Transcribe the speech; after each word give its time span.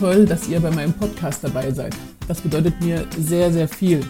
toll, 0.00 0.24
dass 0.24 0.48
ihr 0.48 0.60
bei 0.60 0.70
meinem 0.70 0.94
Podcast 0.94 1.44
dabei 1.44 1.70
seid. 1.72 1.94
Das 2.26 2.40
bedeutet 2.40 2.80
mir 2.80 3.04
sehr, 3.18 3.52
sehr 3.52 3.68
viel. 3.68 4.00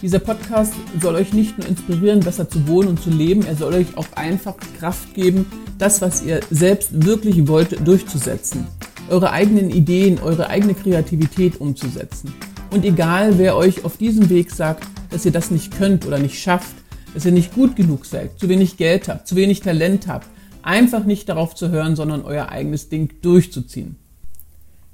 Dieser 0.00 0.20
Podcast 0.20 0.74
soll 1.00 1.16
euch 1.16 1.32
nicht 1.32 1.58
nur 1.58 1.66
inspirieren, 1.66 2.20
besser 2.20 2.48
zu 2.48 2.68
wohnen 2.68 2.90
und 2.90 3.02
zu 3.02 3.10
leben, 3.10 3.44
er 3.44 3.56
soll 3.56 3.74
euch 3.74 3.96
auch 3.96 4.06
einfach 4.14 4.54
Kraft 4.78 5.12
geben, 5.12 5.46
das, 5.76 6.00
was 6.00 6.22
ihr 6.22 6.38
selbst 6.50 7.04
wirklich 7.04 7.48
wollt, 7.48 7.84
durchzusetzen. 7.84 8.68
Eure 9.08 9.32
eigenen 9.32 9.70
Ideen, 9.70 10.20
eure 10.20 10.48
eigene 10.48 10.74
Kreativität 10.74 11.60
umzusetzen. 11.60 12.32
Und 12.70 12.84
egal, 12.84 13.36
wer 13.36 13.56
euch 13.56 13.84
auf 13.84 13.96
diesem 13.96 14.30
Weg 14.30 14.52
sagt, 14.52 14.84
dass 15.10 15.26
ihr 15.26 15.32
das 15.32 15.50
nicht 15.50 15.76
könnt 15.76 16.06
oder 16.06 16.20
nicht 16.20 16.40
schafft, 16.40 16.76
dass 17.12 17.24
ihr 17.24 17.32
nicht 17.32 17.52
gut 17.52 17.74
genug 17.74 18.06
seid, 18.06 18.38
zu 18.38 18.48
wenig 18.48 18.76
Geld 18.76 19.08
habt, 19.08 19.26
zu 19.26 19.34
wenig 19.34 19.62
Talent 19.62 20.06
habt, 20.06 20.28
einfach 20.62 21.04
nicht 21.04 21.28
darauf 21.28 21.56
zu 21.56 21.70
hören, 21.70 21.96
sondern 21.96 22.22
euer 22.22 22.50
eigenes 22.50 22.88
Ding 22.88 23.10
durchzuziehen. 23.20 23.96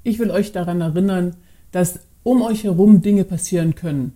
Ich 0.07 0.21
will 0.21 0.31
euch 0.31 0.53
daran 0.53 0.81
erinnern, 0.83 1.35
dass 1.73 1.99
um 2.23 2.41
euch 2.43 2.63
herum 2.63 3.03
Dinge 3.03 3.25
passieren 3.25 3.75
können 3.75 4.13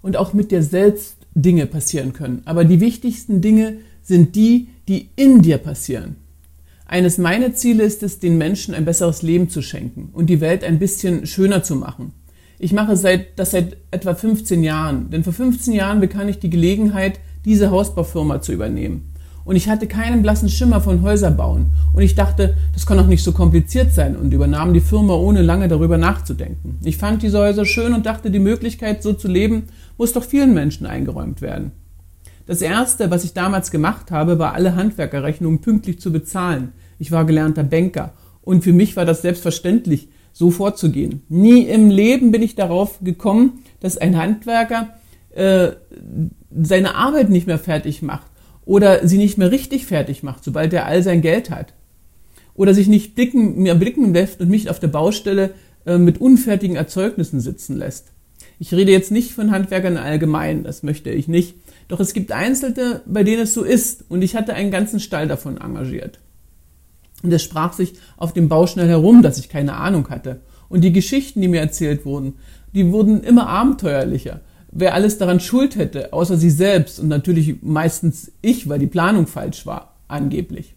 und 0.00 0.16
auch 0.16 0.32
mit 0.32 0.50
dir 0.50 0.62
selbst 0.62 1.16
Dinge 1.34 1.66
passieren 1.66 2.14
können. 2.14 2.40
Aber 2.46 2.64
die 2.64 2.80
wichtigsten 2.80 3.42
Dinge 3.42 3.76
sind 4.02 4.36
die, 4.36 4.68
die 4.88 5.10
in 5.16 5.42
dir 5.42 5.58
passieren. 5.58 6.16
Eines 6.86 7.18
meiner 7.18 7.52
Ziele 7.52 7.84
ist 7.84 8.02
es, 8.02 8.20
den 8.20 8.38
Menschen 8.38 8.74
ein 8.74 8.86
besseres 8.86 9.20
Leben 9.20 9.50
zu 9.50 9.60
schenken 9.60 10.08
und 10.14 10.30
die 10.30 10.40
Welt 10.40 10.64
ein 10.64 10.78
bisschen 10.78 11.26
schöner 11.26 11.62
zu 11.62 11.76
machen. 11.76 12.12
Ich 12.58 12.72
mache 12.72 12.96
das 13.36 13.50
seit 13.50 13.76
etwa 13.90 14.14
15 14.14 14.62
Jahren, 14.62 15.10
denn 15.10 15.24
vor 15.24 15.34
15 15.34 15.74
Jahren 15.74 16.00
bekam 16.00 16.26
ich 16.26 16.38
die 16.38 16.48
Gelegenheit, 16.48 17.20
diese 17.44 17.70
Hausbaufirma 17.70 18.40
zu 18.40 18.54
übernehmen. 18.54 19.12
Und 19.44 19.56
ich 19.56 19.68
hatte 19.68 19.86
keinen 19.86 20.22
blassen 20.22 20.48
Schimmer 20.48 20.80
von 20.80 21.02
Häuser 21.02 21.30
bauen. 21.30 21.66
Und 21.92 22.02
ich 22.02 22.14
dachte, 22.14 22.56
das 22.72 22.86
kann 22.86 22.96
doch 22.96 23.06
nicht 23.06 23.22
so 23.22 23.32
kompliziert 23.32 23.92
sein 23.92 24.16
und 24.16 24.32
übernahm 24.32 24.72
die 24.72 24.80
Firma 24.80 25.14
ohne 25.14 25.42
lange 25.42 25.68
darüber 25.68 25.98
nachzudenken. 25.98 26.78
Ich 26.82 26.96
fand 26.96 27.22
diese 27.22 27.38
Häuser 27.38 27.66
schön 27.66 27.92
und 27.92 28.06
dachte, 28.06 28.30
die 28.30 28.38
Möglichkeit, 28.38 29.02
so 29.02 29.12
zu 29.12 29.28
leben, 29.28 29.64
muss 29.98 30.12
doch 30.12 30.24
vielen 30.24 30.54
Menschen 30.54 30.86
eingeräumt 30.86 31.42
werden. 31.42 31.72
Das 32.46 32.62
erste, 32.62 33.10
was 33.10 33.24
ich 33.24 33.32
damals 33.32 33.70
gemacht 33.70 34.10
habe, 34.10 34.38
war 34.38 34.54
alle 34.54 34.76
Handwerkerrechnungen 34.76 35.60
pünktlich 35.60 36.00
zu 36.00 36.12
bezahlen. 36.12 36.72
Ich 36.98 37.10
war 37.10 37.24
gelernter 37.24 37.64
Banker 37.64 38.12
und 38.42 38.64
für 38.64 38.72
mich 38.72 38.96
war 38.96 39.04
das 39.04 39.22
selbstverständlich, 39.22 40.08
so 40.32 40.50
vorzugehen. 40.50 41.22
Nie 41.28 41.62
im 41.62 41.90
Leben 41.90 42.32
bin 42.32 42.42
ich 42.42 42.56
darauf 42.56 42.98
gekommen, 43.00 43.60
dass 43.80 43.96
ein 43.96 44.18
Handwerker 44.18 44.88
äh, 45.30 45.68
seine 46.60 46.96
Arbeit 46.96 47.30
nicht 47.30 47.46
mehr 47.46 47.58
fertig 47.58 48.02
macht 48.02 48.33
oder 48.64 49.06
sie 49.06 49.18
nicht 49.18 49.38
mehr 49.38 49.50
richtig 49.50 49.86
fertig 49.86 50.22
macht, 50.22 50.44
sobald 50.44 50.72
er 50.72 50.86
all 50.86 51.02
sein 51.02 51.20
Geld 51.20 51.50
hat. 51.50 51.74
Oder 52.54 52.72
sich 52.72 52.86
nicht 52.86 53.14
blicken, 53.14 53.62
mir 53.62 53.74
blicken 53.74 54.14
lässt 54.14 54.40
und 54.40 54.48
mich 54.48 54.70
auf 54.70 54.78
der 54.78 54.88
Baustelle 54.88 55.54
äh, 55.86 55.98
mit 55.98 56.20
unfertigen 56.20 56.76
Erzeugnissen 56.76 57.40
sitzen 57.40 57.76
lässt. 57.76 58.12
Ich 58.58 58.72
rede 58.72 58.92
jetzt 58.92 59.10
nicht 59.10 59.32
von 59.32 59.50
Handwerkern 59.50 59.96
allgemein, 59.96 60.62
das 60.62 60.82
möchte 60.82 61.10
ich 61.10 61.26
nicht. 61.28 61.56
Doch 61.88 62.00
es 62.00 62.14
gibt 62.14 62.32
Einzelte, 62.32 63.02
bei 63.06 63.24
denen 63.24 63.42
es 63.42 63.54
so 63.54 63.64
ist. 63.64 64.04
Und 64.08 64.22
ich 64.22 64.36
hatte 64.36 64.54
einen 64.54 64.70
ganzen 64.70 65.00
Stall 65.00 65.28
davon 65.28 65.58
engagiert. 65.58 66.20
Und 67.22 67.32
es 67.32 67.42
sprach 67.42 67.72
sich 67.72 67.94
auf 68.16 68.32
dem 68.32 68.48
Bau 68.48 68.66
schnell 68.66 68.88
herum, 68.88 69.22
dass 69.22 69.38
ich 69.38 69.48
keine 69.48 69.74
Ahnung 69.74 70.08
hatte. 70.08 70.40
Und 70.68 70.82
die 70.82 70.92
Geschichten, 70.92 71.40
die 71.40 71.48
mir 71.48 71.60
erzählt 71.60 72.04
wurden, 72.04 72.34
die 72.74 72.92
wurden 72.92 73.22
immer 73.22 73.48
abenteuerlicher 73.48 74.40
wer 74.74 74.94
alles 74.94 75.16
daran 75.18 75.40
schuld 75.40 75.76
hätte, 75.76 76.12
außer 76.12 76.36
sie 76.36 76.50
selbst 76.50 77.00
und 77.00 77.08
natürlich 77.08 77.62
meistens 77.62 78.32
ich, 78.42 78.68
weil 78.68 78.78
die 78.78 78.86
Planung 78.86 79.26
falsch 79.26 79.64
war, 79.64 79.94
angeblich. 80.08 80.74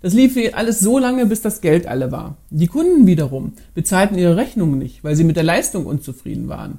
Das 0.00 0.14
lief 0.14 0.38
alles 0.54 0.80
so 0.80 0.98
lange, 0.98 1.26
bis 1.26 1.42
das 1.42 1.60
Geld 1.60 1.86
alle 1.86 2.10
war. 2.10 2.38
Die 2.48 2.68
Kunden 2.68 3.06
wiederum 3.06 3.52
bezahlten 3.74 4.16
ihre 4.16 4.36
Rechnungen 4.36 4.78
nicht, 4.78 5.04
weil 5.04 5.14
sie 5.14 5.24
mit 5.24 5.36
der 5.36 5.42
Leistung 5.42 5.84
unzufrieden 5.84 6.48
waren. 6.48 6.78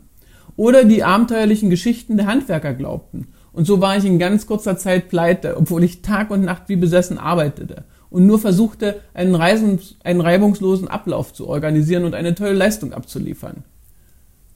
Oder 0.55 0.85
die 0.85 1.03
abenteuerlichen 1.03 1.69
Geschichten 1.69 2.17
der 2.17 2.25
Handwerker 2.25 2.73
glaubten. 2.73 3.27
Und 3.53 3.67
so 3.67 3.79
war 3.79 3.97
ich 3.97 4.05
in 4.05 4.17
ganz 4.17 4.47
kurzer 4.47 4.77
Zeit 4.77 5.09
pleite, 5.09 5.57
obwohl 5.57 5.83
ich 5.83 6.01
Tag 6.01 6.31
und 6.31 6.41
Nacht 6.41 6.63
wie 6.67 6.77
besessen 6.77 7.17
arbeitete 7.19 7.83
und 8.09 8.25
nur 8.25 8.39
versuchte, 8.39 9.01
einen, 9.13 9.35
reibungslosen 9.35 10.87
Ablauf 10.87 11.33
zu 11.33 11.47
organisieren 11.47 12.05
und 12.05 12.15
eine 12.15 12.35
tolle 12.35 12.53
Leistung 12.53 12.93
abzuliefern. 12.93 13.63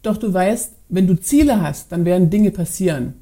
Doch 0.05 0.17
du 0.17 0.31
weißt, 0.31 0.73
wenn 0.89 1.07
du 1.07 1.19
Ziele 1.19 1.61
hast, 1.61 1.91
dann 1.91 2.05
werden 2.05 2.29
Dinge 2.29 2.51
passieren. 2.51 3.15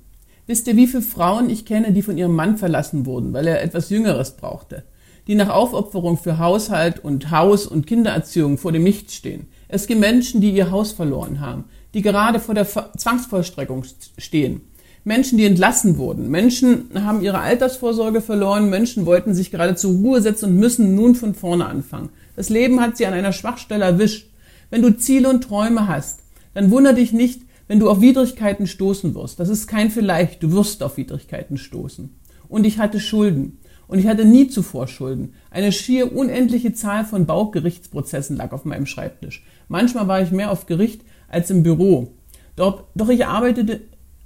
Wisst 0.48 0.68
ihr, 0.68 0.76
wie 0.76 0.88
viele 0.88 1.02
Frauen 1.02 1.50
ich 1.50 1.66
kenne, 1.66 1.94
die 1.94 2.02
von 2.02 2.18
ihrem 2.18 2.36
Mann 2.36 2.58
verlassen 2.58 3.06
wurden, 3.06 3.32
weil 3.32 3.48
er 3.48 3.64
etwas 3.64 3.90
Jüngeres 3.90 4.32
brauchte? 4.32 4.84
Die 5.28 5.36
nach 5.36 5.48
Aufopferung 5.48 6.18
für 6.18 6.40
Haushalt 6.40 7.00
und 7.00 7.32
Haus 7.32 7.66
und 7.66 7.88
Kindererziehung 7.88 8.58
vor 8.58 8.74
dem 8.74 8.84
Nichts 8.84 9.16
stehen. 9.16 9.48
Es 9.70 9.88
gibt 9.88 10.02
Menschen, 10.02 10.42
die 10.42 10.52
ihr 10.52 10.72
Haus 10.72 10.92
verloren 10.92 11.40
haben, 11.40 11.64
die 11.94 12.02
gerade 12.02 12.42
vor 12.42 12.54
der 12.54 12.68
Zwangsvollstreckung 12.68 13.86
stehen. 14.18 14.60
Menschen, 15.06 15.38
die 15.38 15.46
entlassen 15.46 15.98
wurden. 15.98 16.30
Menschen 16.30 16.90
haben 16.96 17.22
ihre 17.22 17.40
Altersvorsorge 17.40 18.20
verloren. 18.20 18.70
Menschen 18.70 19.06
wollten 19.06 19.34
sich 19.34 19.52
gerade 19.52 19.76
zur 19.76 19.92
Ruhe 19.94 20.22
setzen 20.22 20.50
und 20.50 20.58
müssen 20.58 20.96
nun 20.96 21.16
von 21.16 21.34
vorne 21.34 21.66
anfangen. 21.66 22.10
Das 22.36 22.50
Leben 22.50 22.82
hat 22.82 22.98
sie 22.98 23.06
an 23.06 23.14
einer 23.14 23.32
Schwachstelle 23.32 23.86
erwischt. 23.86 24.30
Wenn 24.70 24.82
du 24.82 24.98
Ziele 24.98 25.30
und 25.30 25.46
Träume 25.46 25.88
hast, 25.88 26.23
dann 26.54 26.72
wundere 26.72 26.96
dich 26.96 27.14
nicht, 27.14 27.44
wenn 27.68 27.80
du 27.80 27.90
auf 27.90 28.02
Widrigkeiten 28.02 28.68
stoßen 28.68 29.16
wirst. 29.16 29.40
Das 29.40 29.50
ist 29.50 29.68
kein 29.68 29.90
vielleicht, 29.90 30.44
du 30.44 30.52
wirst 30.52 30.84
auf 30.84 30.98
Widrigkeiten 30.98 31.58
stoßen. 31.58 32.16
Und 32.48 32.66
ich 32.66 32.78
hatte 32.78 33.00
Schulden. 33.00 33.60
Und 33.88 34.00
ich 34.00 34.08
hatte 34.08 34.26
nie 34.26 34.48
zuvor 34.48 34.88
Schulden. 34.88 35.34
Eine 35.52 35.72
schier 35.72 36.16
unendliche 36.16 36.74
Zahl 36.74 37.06
von 37.06 37.26
Baugerichtsprozessen 37.26 38.38
lag 38.38 38.52
auf 38.52 38.66
meinem 38.66 38.86
Schreibtisch. 38.86 39.46
Manchmal 39.68 40.08
war 40.08 40.22
ich 40.22 40.32
mehr 40.32 40.52
auf 40.52 40.66
Gericht 40.66 41.02
als 41.28 41.50
im 41.50 41.64
Büro. 41.64 42.14
Doch, 42.56 42.86
doch 42.96 43.10
ich 43.10 43.26
arbeitete 43.26 43.82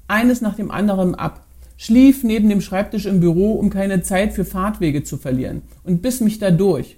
eines 0.07 0.41
nach 0.41 0.55
dem 0.55 0.71
anderen 0.71 1.15
ab, 1.15 1.45
schlief 1.77 2.23
neben 2.23 2.49
dem 2.49 2.61
Schreibtisch 2.61 3.05
im 3.05 3.19
Büro, 3.19 3.53
um 3.53 3.69
keine 3.69 4.01
Zeit 4.01 4.33
für 4.33 4.45
Fahrtwege 4.45 5.03
zu 5.03 5.17
verlieren 5.17 5.61
und 5.83 6.01
biss 6.01 6.21
mich 6.21 6.39
da 6.39 6.51
durch. 6.51 6.97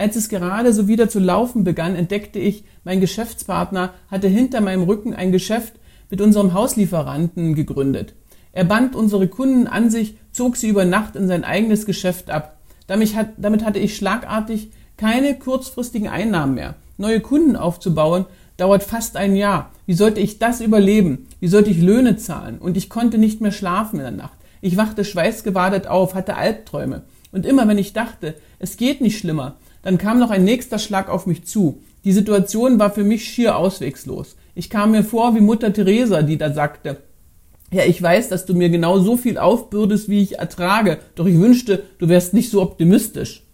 Als 0.00 0.16
es 0.16 0.30
gerade 0.30 0.72
so 0.72 0.88
wieder 0.88 1.10
zu 1.10 1.18
laufen 1.18 1.62
begann, 1.62 1.94
entdeckte 1.94 2.38
ich, 2.38 2.64
mein 2.84 3.02
Geschäftspartner 3.02 3.92
hatte 4.10 4.28
hinter 4.28 4.62
meinem 4.62 4.84
Rücken 4.84 5.12
ein 5.12 5.30
Geschäft 5.30 5.74
mit 6.08 6.22
unserem 6.22 6.54
Hauslieferanten 6.54 7.54
gegründet. 7.54 8.14
Er 8.52 8.64
band 8.64 8.96
unsere 8.96 9.28
Kunden 9.28 9.66
an 9.66 9.90
sich, 9.90 10.16
zog 10.32 10.56
sie 10.56 10.68
über 10.68 10.86
Nacht 10.86 11.16
in 11.16 11.28
sein 11.28 11.44
eigenes 11.44 11.84
Geschäft 11.84 12.30
ab. 12.30 12.56
Damit, 12.86 13.14
hatte 13.14 13.78
ich 13.78 13.94
schlagartig 13.94 14.70
keine 14.96 15.38
kurzfristigen 15.38 16.08
Einnahmen 16.08 16.54
mehr. 16.54 16.76
Neue 16.96 17.20
Kunden 17.20 17.54
aufzubauen 17.54 18.24
dauert 18.56 18.82
fast 18.82 19.18
ein 19.18 19.36
Jahr. 19.36 19.70
Wie 19.84 19.92
sollte 19.92 20.20
ich 20.20 20.38
das 20.38 20.62
überleben? 20.62 21.26
Wie 21.40 21.48
sollte 21.48 21.68
ich 21.68 21.82
Löhne 21.82 22.16
zahlen? 22.16 22.56
Und 22.56 22.78
ich 22.78 22.88
konnte 22.88 23.18
nicht 23.18 23.42
mehr 23.42 23.52
schlafen 23.52 23.96
in 23.96 24.04
der 24.04 24.12
Nacht. 24.12 24.38
Ich 24.62 24.78
wachte 24.78 25.04
schweißgebadet 25.04 25.88
auf, 25.88 26.14
hatte 26.14 26.36
Albträume. 26.36 27.02
Und 27.32 27.44
immer 27.44 27.68
wenn 27.68 27.78
ich 27.78 27.92
dachte, 27.92 28.34
es 28.58 28.78
geht 28.78 29.02
nicht 29.02 29.18
schlimmer, 29.18 29.56
dann 29.82 29.98
kam 29.98 30.18
noch 30.18 30.30
ein 30.30 30.44
nächster 30.44 30.78
Schlag 30.78 31.08
auf 31.08 31.26
mich 31.26 31.44
zu. 31.44 31.82
Die 32.04 32.12
Situation 32.12 32.78
war 32.78 32.90
für 32.90 33.04
mich 33.04 33.24
schier 33.24 33.56
auswegslos. 33.56 34.36
Ich 34.54 34.70
kam 34.70 34.92
mir 34.92 35.04
vor 35.04 35.34
wie 35.34 35.40
Mutter 35.40 35.72
Teresa, 35.72 36.22
die 36.22 36.38
da 36.38 36.52
sagte, 36.52 36.98
ja, 37.72 37.84
ich 37.84 38.02
weiß, 38.02 38.28
dass 38.28 38.46
du 38.46 38.54
mir 38.54 38.68
genau 38.68 38.98
so 38.98 39.16
viel 39.16 39.38
aufbürdest, 39.38 40.08
wie 40.08 40.22
ich 40.22 40.38
ertrage, 40.38 40.98
doch 41.14 41.26
ich 41.26 41.38
wünschte, 41.38 41.84
du 41.98 42.08
wärst 42.08 42.34
nicht 42.34 42.50
so 42.50 42.60
optimistisch. 42.62 43.44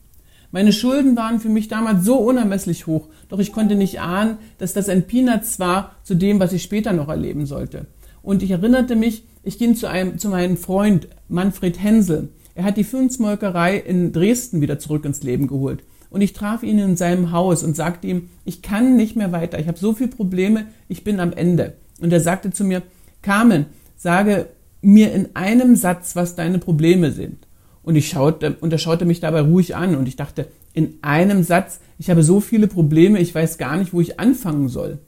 Meine 0.53 0.73
Schulden 0.73 1.17
waren 1.17 1.39
für 1.39 1.51
mich 1.51 1.69
damals 1.69 2.05
so 2.05 2.17
unermesslich 2.17 2.87
hoch, 2.87 3.09
doch 3.29 3.39
ich 3.39 3.53
konnte 3.53 3.75
nicht 3.75 4.01
ahnen, 4.01 4.39
dass 4.57 4.73
das 4.73 4.89
ein 4.89 5.07
Peanuts 5.07 5.59
war 5.59 5.97
zu 6.03 6.15
dem, 6.15 6.41
was 6.41 6.55
ich 6.55 6.63
später 6.63 6.95
noch 6.95 7.09
erleben 7.09 7.45
sollte. 7.45 7.87
Und 8.23 8.43
ich 8.43 8.53
erinnerte 8.53 8.97
mich, 8.97 9.25
ich 9.43 9.59
ging 9.59 9.77
zu, 9.77 9.87
einem, 9.87 10.19
zu 10.19 10.31
meinem 10.31 10.57
Freund 10.57 11.09
Manfred 11.29 11.81
Hensel. 11.81 12.31
Er 12.55 12.65
hat 12.65 12.79
die 12.79 12.85
Fünfsmolkerei 12.85 13.77
in 13.77 14.13
Dresden 14.13 14.63
wieder 14.63 14.79
zurück 14.79 15.05
ins 15.05 15.23
Leben 15.23 15.47
geholt. 15.47 15.83
Und 16.11 16.21
ich 16.21 16.33
traf 16.33 16.63
ihn 16.63 16.79
in 16.79 16.97
seinem 16.97 17.33
Haus 17.33 17.63
und 17.63 17.77
sagte 17.77 18.07
ihm, 18.07 18.29
ich 18.45 18.63
kann 18.63 18.97
nicht 18.97 19.17
mehr 19.17 19.33
weiter, 19.33 19.59
ich 19.59 19.69
habe 19.69 19.79
so 19.79 19.93
viele 19.93 20.11
Probleme, 20.11 20.67
ich 20.89 21.05
bin 21.05 21.21
am 21.21 21.33
Ende. 21.33 21.75
Und 22.01 22.13
er 22.13 22.21
sagte 22.21 22.51
zu 22.51 22.65
mir, 22.65 22.83
Carmen, 23.23 23.67
sage 23.97 24.49
mir 24.83 25.13
in 25.13 25.35
einem 25.35 25.75
Satz, 25.77 26.15
was 26.15 26.37
deine 26.37 26.59
Probleme 26.59 27.11
sind. 27.11 27.47
Und 27.83 27.97
ich 27.97 28.09
schaute, 28.09 28.57
und 28.61 28.73
er 28.73 28.79
schaute 28.79 29.05
mich 29.05 29.21
dabei 29.21 29.41
ruhig 29.41 29.77
an 29.77 29.97
und 29.97 30.09
ich 30.09 30.17
dachte, 30.17 30.49
in 30.73 30.99
einem 31.03 31.43
Satz, 31.43 31.81
ich 31.99 32.11
habe 32.11 32.23
so 32.23 32.41
viele 32.41 32.67
Probleme, 32.67 33.19
ich 33.19 33.35
weiß 33.35 33.59
gar 33.59 33.77
nicht, 33.77 33.93
wo 33.93 34.01
ich 34.01 34.21
anfangen 34.21 34.69
soll. 34.69 34.99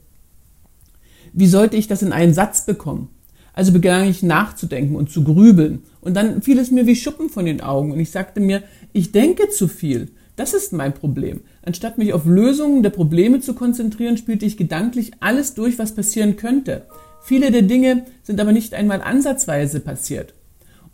Wie 1.33 1.47
sollte 1.47 1.77
ich 1.77 1.87
das 1.87 2.01
in 2.01 2.11
einen 2.11 2.33
Satz 2.33 2.65
bekommen? 2.65 3.09
Also 3.53 3.73
begann 3.73 4.07
ich 4.07 4.23
nachzudenken 4.23 4.95
und 4.95 5.11
zu 5.11 5.23
grübeln. 5.23 5.83
Und 6.01 6.15
dann 6.15 6.41
fiel 6.41 6.57
es 6.57 6.71
mir 6.71 6.87
wie 6.87 6.95
Schuppen 6.95 7.29
von 7.29 7.45
den 7.45 7.61
Augen 7.61 7.91
und 7.91 7.99
ich 7.99 8.11
sagte 8.11 8.39
mir, 8.39 8.63
ich 8.93 9.11
denke 9.11 9.49
zu 9.49 9.67
viel. 9.67 10.11
Das 10.39 10.53
ist 10.53 10.71
mein 10.71 10.93
Problem. 10.93 11.41
Anstatt 11.63 11.97
mich 11.97 12.13
auf 12.13 12.25
Lösungen 12.25 12.81
der 12.81 12.91
Probleme 12.91 13.41
zu 13.41 13.53
konzentrieren, 13.53 14.15
spielte 14.15 14.45
ich 14.45 14.55
gedanklich 14.55 15.11
alles 15.19 15.53
durch, 15.53 15.77
was 15.77 15.93
passieren 15.93 16.37
könnte. 16.37 16.85
Viele 17.21 17.51
der 17.51 17.63
Dinge 17.63 18.05
sind 18.23 18.39
aber 18.39 18.53
nicht 18.53 18.73
einmal 18.73 19.01
ansatzweise 19.01 19.81
passiert. 19.81 20.33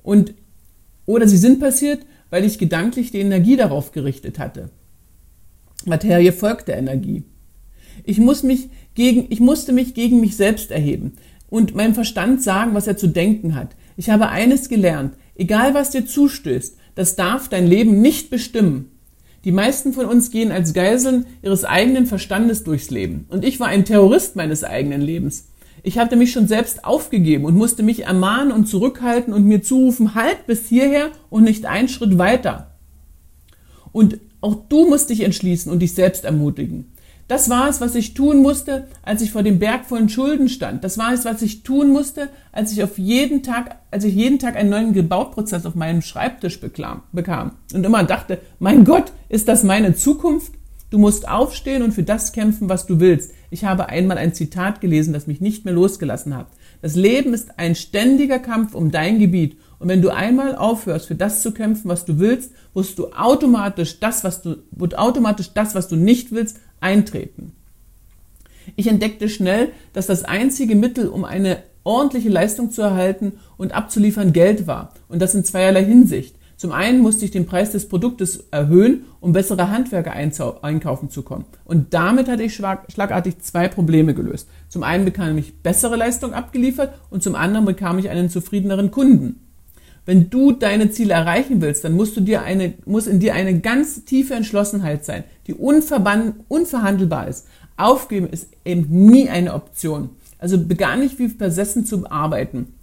Und, 0.02 0.34
oder 1.06 1.28
sie 1.28 1.38
sind 1.38 1.60
passiert, 1.60 2.08
weil 2.32 2.44
ich 2.44 2.58
gedanklich 2.58 3.12
die 3.12 3.20
Energie 3.20 3.56
darauf 3.56 3.92
gerichtet 3.92 4.40
hatte. 4.40 4.72
Materie 5.86 6.32
folgt 6.32 6.68
der 6.68 6.78
Energie. 6.78 7.24
Ich, 8.04 8.18
muss 8.18 8.42
mich 8.42 8.72
gegen, 8.96 9.28
ich 9.30 9.42
musste 9.42 9.74
mich 9.74 9.94
gegen 9.94 10.22
mich 10.22 10.38
selbst 10.38 10.72
erheben 10.72 11.14
und 11.52 11.76
meinem 11.76 11.94
Verstand 11.94 12.42
sagen, 12.42 12.74
was 12.74 12.88
er 12.88 12.98
zu 12.98 13.06
denken 13.06 13.54
hat. 13.54 13.76
Ich 13.96 14.10
habe 14.10 14.30
eines 14.30 14.70
gelernt, 14.70 15.14
egal 15.36 15.76
was 15.76 15.92
dir 15.92 16.08
zustößt, 16.08 16.78
das 16.96 17.16
darf 17.16 17.48
dein 17.48 17.68
Leben 17.68 18.02
nicht 18.02 18.32
bestimmen. 18.32 18.90
Die 19.46 19.52
meisten 19.52 19.94
von 19.94 20.08
uns 20.08 20.32
gehen 20.32 20.52
als 20.52 20.74
Geiseln 20.74 21.28
ihres 21.44 21.64
eigenen 21.66 22.08
Verstandes 22.08 22.64
durchs 22.64 22.90
Leben. 22.90 23.26
Und 23.30 23.46
ich 23.46 23.60
war 23.60 23.68
ein 23.68 23.86
Terrorist 23.86 24.36
meines 24.36 24.64
eigenen 24.64 25.02
Lebens. 25.02 25.50
Ich 25.84 26.00
hatte 26.00 26.16
mich 26.16 26.32
schon 26.32 26.48
selbst 26.48 26.84
aufgegeben 26.84 27.46
und 27.46 27.56
musste 27.56 27.84
mich 27.84 28.06
ermahnen 28.06 28.52
und 28.52 28.66
zurückhalten 28.66 29.34
und 29.34 29.46
mir 29.46 29.62
zurufen, 29.62 30.16
halt 30.16 30.48
bis 30.48 30.68
hierher 30.68 31.12
und 31.30 31.44
nicht 31.44 31.68
einen 31.68 31.88
Schritt 31.88 32.18
weiter. 32.18 32.72
Und 33.92 34.20
auch 34.42 34.56
du 34.68 34.90
musst 34.90 35.12
dich 35.12 35.22
entschließen 35.22 35.72
und 35.72 35.80
dich 35.80 35.94
selbst 35.94 36.26
ermutigen. 36.26 36.92
Das 37.28 37.50
war 37.50 37.68
es, 37.70 37.82
was 37.82 37.96
ich 37.96 38.14
tun 38.14 38.44
musste, 38.44 38.88
als 39.02 39.22
ich 39.24 39.32
vor 39.32 39.42
dem 39.42 39.58
Berg 39.58 39.86
vollen 39.86 40.10
Schulden 40.10 40.48
stand. 40.48 40.84
Das 40.84 41.00
war 41.00 41.12
es, 41.12 41.26
was 41.26 41.42
ich 41.42 41.64
tun 41.64 41.90
musste, 41.90 42.30
als 42.52 42.72
ich 42.72 42.84
auf 42.84 43.00
jeden 43.00 43.42
Tag, 43.42 43.78
als 43.90 44.04
ich 44.04 44.14
jeden 44.14 44.38
Tag 44.38 44.56
einen 44.56 44.70
neuen 44.70 44.94
Gebauprozess 44.94 45.66
auf 45.66 45.74
meinem 45.74 46.04
Schreibtisch 46.04 46.60
bekam, 46.60 47.02
bekam 47.12 47.54
und 47.74 47.84
immer 47.84 48.04
dachte, 48.04 48.40
mein 48.60 48.86
Gott, 48.86 49.12
ist 49.28 49.48
das 49.48 49.64
meine 49.64 49.96
Zukunft? 49.96 50.54
Du 50.92 51.00
musst 51.00 51.28
aufstehen 51.28 51.82
und 51.82 51.94
für 51.94 52.04
das 52.04 52.32
kämpfen, 52.32 52.70
was 52.70 52.86
du 52.86 53.00
willst. 53.00 53.32
Ich 53.50 53.66
habe 53.66 53.90
einmal 53.90 54.20
ein 54.20 54.36
Zitat 54.36 54.80
gelesen, 54.80 55.14
das 55.14 55.26
mich 55.26 55.42
nicht 55.42 55.66
mehr 55.66 55.74
losgelassen 55.74 56.38
hat. 56.38 56.48
Das 56.82 56.96
Leben 56.96 57.34
ist 57.34 57.58
ein 57.58 57.74
ständiger 57.74 58.38
Kampf 58.38 58.76
um 58.76 58.92
dein 58.92 59.18
Gebiet. 59.18 59.58
Und 59.80 59.90
wenn 59.90 60.02
du 60.02 60.10
einmal 60.10 60.56
aufhörst, 60.56 61.08
für 61.08 61.16
das 61.16 61.42
zu 61.42 61.52
kämpfen, 61.52 61.90
was 61.90 62.06
du 62.06 62.20
willst, 62.20 62.52
wirst 62.74 63.00
du 63.00 63.12
automatisch 63.14 64.00
das, 64.00 64.24
was 64.24 64.42
du, 64.44 64.58
wird 64.72 64.98
automatisch 64.98 65.54
das, 65.54 65.74
was 65.74 65.88
du 65.88 65.96
nicht 65.96 66.32
willst, 66.32 66.60
eintreten. 66.86 67.52
Ich 68.76 68.88
entdeckte 68.88 69.28
schnell, 69.28 69.70
dass 69.94 70.08
das 70.08 70.24
einzige 70.24 70.76
Mittel, 70.76 71.08
um 71.08 71.26
eine 71.26 71.64
ordentliche 71.84 72.30
Leistung 72.30 72.72
zu 72.72 72.82
erhalten 72.82 73.34
und 73.58 73.74
abzuliefern, 73.74 74.34
Geld 74.34 74.68
war. 74.68 74.94
Und 75.08 75.22
das 75.22 75.36
in 75.36 75.44
zweierlei 75.44 75.84
Hinsicht. 75.84 76.36
Zum 76.58 76.72
einen 76.72 77.02
musste 77.02 77.26
ich 77.26 77.32
den 77.32 77.46
Preis 77.46 77.72
des 77.72 77.90
Produktes 77.90 78.46
erhöhen, 78.50 79.06
um 79.20 79.34
bessere 79.34 79.70
Handwerker 79.70 80.14
einkaufen 80.14 81.10
zu 81.10 81.22
kommen. 81.22 81.46
Und 81.66 81.94
damit 81.94 82.30
hatte 82.30 82.44
ich 82.44 82.56
schlagartig 82.56 83.40
zwei 83.40 83.68
Probleme 83.68 84.14
gelöst. 84.14 84.48
Zum 84.70 84.84
einen 84.84 85.06
bekam 85.06 85.38
ich 85.38 85.58
bessere 85.62 85.98
Leistung 85.98 86.34
abgeliefert 86.34 86.94
und 87.10 87.24
zum 87.24 87.36
anderen 87.36 87.66
bekam 87.66 88.00
ich 88.00 88.10
einen 88.10 88.30
zufriedeneren 88.30 88.90
Kunden. 88.90 89.45
Wenn 90.06 90.30
du 90.30 90.52
deine 90.52 90.92
Ziele 90.92 91.14
erreichen 91.14 91.62
willst, 91.62 91.84
dann 91.84 91.94
musst 91.94 92.16
du 92.16 92.22
dir 92.22 92.44
eine, 92.44 92.74
muss 92.86 93.08
in 93.08 93.20
dir 93.20 93.34
eine 93.34 93.60
ganz 93.60 94.06
tiefe 94.06 94.36
Entschlossenheit 94.36 95.04
sein, 95.04 95.24
die 95.48 95.54
unverhandelbar 95.56 97.28
ist. 97.28 97.48
Aufgeben 97.76 98.30
ist 98.30 98.50
eben 98.64 98.88
nie 98.90 99.30
eine 99.30 99.54
Option. 99.54 100.10
Also 100.38 100.64
begann 100.64 101.00
nicht 101.00 101.18
wie 101.18 101.30
versessen 101.30 101.86
zu 101.86 102.10
arbeiten. 102.10 102.74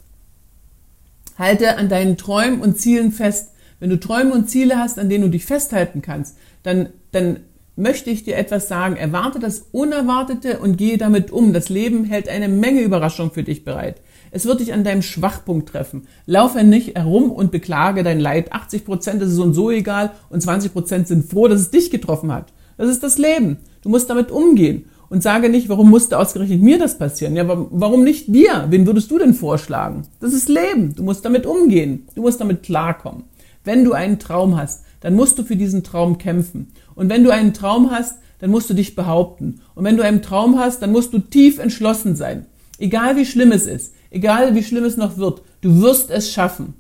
Halte 1.39 1.77
an 1.77 1.89
deinen 1.89 2.17
Träumen 2.17 2.61
und 2.61 2.79
Zielen 2.79 3.13
fest. 3.13 3.51
Wenn 3.79 3.91
du 3.91 4.01
Träume 4.01 4.33
und 4.33 4.51
Ziele 4.51 4.79
hast, 4.79 4.99
an 4.99 5.09
denen 5.09 5.25
du 5.25 5.31
dich 5.31 5.45
festhalten 5.45 6.03
kannst, 6.03 6.37
dann, 6.63 6.89
dann 7.13 7.41
möchte 7.77 8.11
ich 8.11 8.25
dir 8.25 8.37
etwas 8.37 8.69
sagen. 8.69 8.97
Erwarte 8.97 9.39
das 9.39 9.67
Unerwartete 9.73 10.59
und 10.59 10.77
gehe 10.77 10.99
damit 10.99 11.31
um. 11.31 11.53
Das 11.53 11.69
Leben 11.69 12.05
hält 12.05 12.29
eine 12.29 12.49
Menge 12.49 12.83
Überraschung 12.83 13.31
für 13.31 13.43
dich 13.43 13.65
bereit. 13.65 14.01
Es 14.35 14.47
wird 14.47 14.61
dich 14.61 14.73
an 14.73 14.83
deinem 14.83 15.03
Schwachpunkt 15.03 15.69
treffen. 15.69 16.09
Laufe 16.25 16.65
nicht 16.65 16.97
herum 16.97 17.31
und 17.31 17.53
beklage 17.53 18.03
dein 18.03 18.19
Leid. 18.19 18.53
80 18.53 18.87
Prozent 18.87 19.23
ist 19.23 19.33
so 19.33 19.43
und 19.43 19.53
so 19.53 19.71
egal 19.71 20.13
und 20.31 20.41
20 20.41 20.73
Prozent 20.73 21.07
sind 21.07 21.31
froh, 21.31 21.49
dass 21.49 21.61
es 21.61 21.71
dich 21.71 21.91
getroffen 21.91 22.33
hat. 22.33 22.53
Das 22.79 22.89
ist 22.89 23.03
das 23.03 23.19
Leben. 23.19 23.59
Du 23.83 23.91
musst 23.91 24.09
damit 24.09 24.31
umgehen. 24.31 24.87
Und 25.11 25.23
sage 25.23 25.51
nicht, 25.51 25.69
warum 25.69 25.91
musste 25.91 26.19
ausgerechnet 26.19 26.63
mir 26.63 26.79
das 26.79 26.97
passieren? 26.97 27.37
Ja, 27.37 27.45
warum 27.47 28.03
nicht 28.03 28.35
dir? 28.35 28.69
Wen 28.71 28.87
würdest 28.87 29.11
du 29.11 29.19
denn 29.19 29.35
vorschlagen? 29.35 30.05
Das 30.21 30.33
ist 30.33 30.49
Leben. 30.49 30.95
Du 30.95 31.03
musst 31.03 31.27
damit 31.27 31.45
umgehen. 31.45 32.07
Du 32.15 32.23
musst 32.23 32.41
damit 32.41 32.63
klarkommen. 32.63 33.25
Wenn 33.63 33.85
du 33.85 33.93
einen 33.93 34.19
Traum 34.19 34.57
hast, 34.57 34.85
dann 35.01 35.15
musst 35.15 35.39
du 35.39 35.43
für 35.43 35.57
diesen 35.57 35.85
Traum 35.85 36.17
kämpfen. 36.17 36.73
Und 36.95 37.11
wenn 37.11 37.25
du 37.25 37.31
einen 37.31 37.53
Traum 37.53 37.91
hast, 37.91 38.21
dann 38.39 38.51
musst 38.51 38.71
du 38.71 38.75
dich 38.75 38.95
behaupten. 38.95 39.61
Und 39.75 39.85
wenn 39.85 39.99
du 39.99 40.03
einen 40.03 40.23
Traum 40.23 40.59
hast, 40.59 40.81
dann 40.81 40.93
musst 40.93 41.13
du 41.13 41.19
tief 41.19 41.59
entschlossen 41.59 42.17
sein. 42.17 42.47
Egal 42.79 43.17
wie 43.17 43.27
schlimm 43.27 43.53
es 43.53 43.67
ist, 43.67 43.93
egal 44.13 44.55
wie 44.55 44.63
schlimm 44.63 44.85
es 44.85 44.97
noch 44.97 45.17
wird, 45.17 45.43
du 45.61 45.83
wirst 45.83 46.11
es 46.11 46.31
schaffen. 46.31 46.75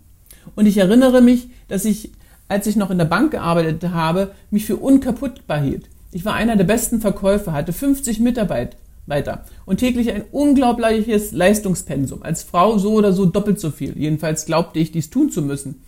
Und 0.54 0.66
ich 0.66 0.76
erinnere 0.76 1.20
mich, 1.20 1.48
dass 1.68 1.84
ich, 1.84 2.12
als 2.48 2.66
ich 2.66 2.76
noch 2.76 2.90
in 2.90 2.98
der 2.98 3.04
Bank 3.06 3.30
gearbeitet 3.30 3.82
habe, 3.90 4.32
mich 4.50 4.66
für 4.66 4.76
unkaputtbar 4.76 5.60
hielt. 5.60 5.88
Ich 6.12 6.24
war 6.24 6.34
einer 6.34 6.56
der 6.56 6.64
besten 6.64 7.00
Verkäufer, 7.00 7.52
hatte 7.52 7.72
50 7.72 8.20
Mitarbeiter 8.20 9.44
und 9.64 9.78
täglich 9.78 10.12
ein 10.12 10.24
unglaubliches 10.30 11.32
Leistungspensum. 11.32 12.22
Als 12.22 12.42
Frau 12.42 12.78
so 12.78 12.92
oder 12.92 13.12
so 13.12 13.26
doppelt 13.26 13.58
so 13.58 13.70
viel. 13.70 13.96
Jedenfalls 13.98 14.44
glaubte 14.44 14.78
ich, 14.78 14.92
dies 14.92 15.10
tun 15.10 15.30
zu 15.30 15.42
müssen. 15.42 15.82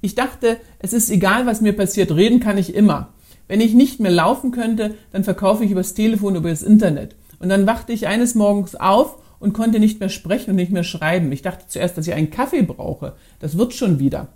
Ich 0.00 0.14
dachte, 0.14 0.56
es 0.78 0.92
ist 0.92 1.10
egal, 1.10 1.46
was 1.46 1.60
mir 1.60 1.74
passiert, 1.74 2.10
reden 2.12 2.40
kann 2.40 2.58
ich 2.58 2.74
immer. 2.74 3.08
Wenn 3.48 3.60
ich 3.60 3.74
nicht 3.74 4.00
mehr 4.00 4.10
laufen 4.10 4.50
könnte, 4.50 4.94
dann 5.12 5.24
verkaufe 5.24 5.64
ich 5.64 5.70
übers 5.70 5.94
Telefon, 5.94 6.36
über 6.36 6.50
das 6.50 6.62
Internet. 6.62 7.14
Und 7.38 7.48
dann 7.48 7.66
wachte 7.66 7.92
ich 7.92 8.06
eines 8.06 8.34
Morgens 8.34 8.74
auf 8.74 9.16
und 9.38 9.52
konnte 9.52 9.78
nicht 9.80 10.00
mehr 10.00 10.08
sprechen 10.08 10.50
und 10.50 10.56
nicht 10.56 10.72
mehr 10.72 10.84
schreiben. 10.84 11.32
Ich 11.32 11.42
dachte 11.42 11.66
zuerst, 11.68 11.96
dass 11.96 12.06
ich 12.06 12.14
einen 12.14 12.30
Kaffee 12.30 12.62
brauche. 12.62 13.14
Das 13.40 13.58
wird 13.58 13.74
schon 13.74 13.98
wieder, 13.98 14.28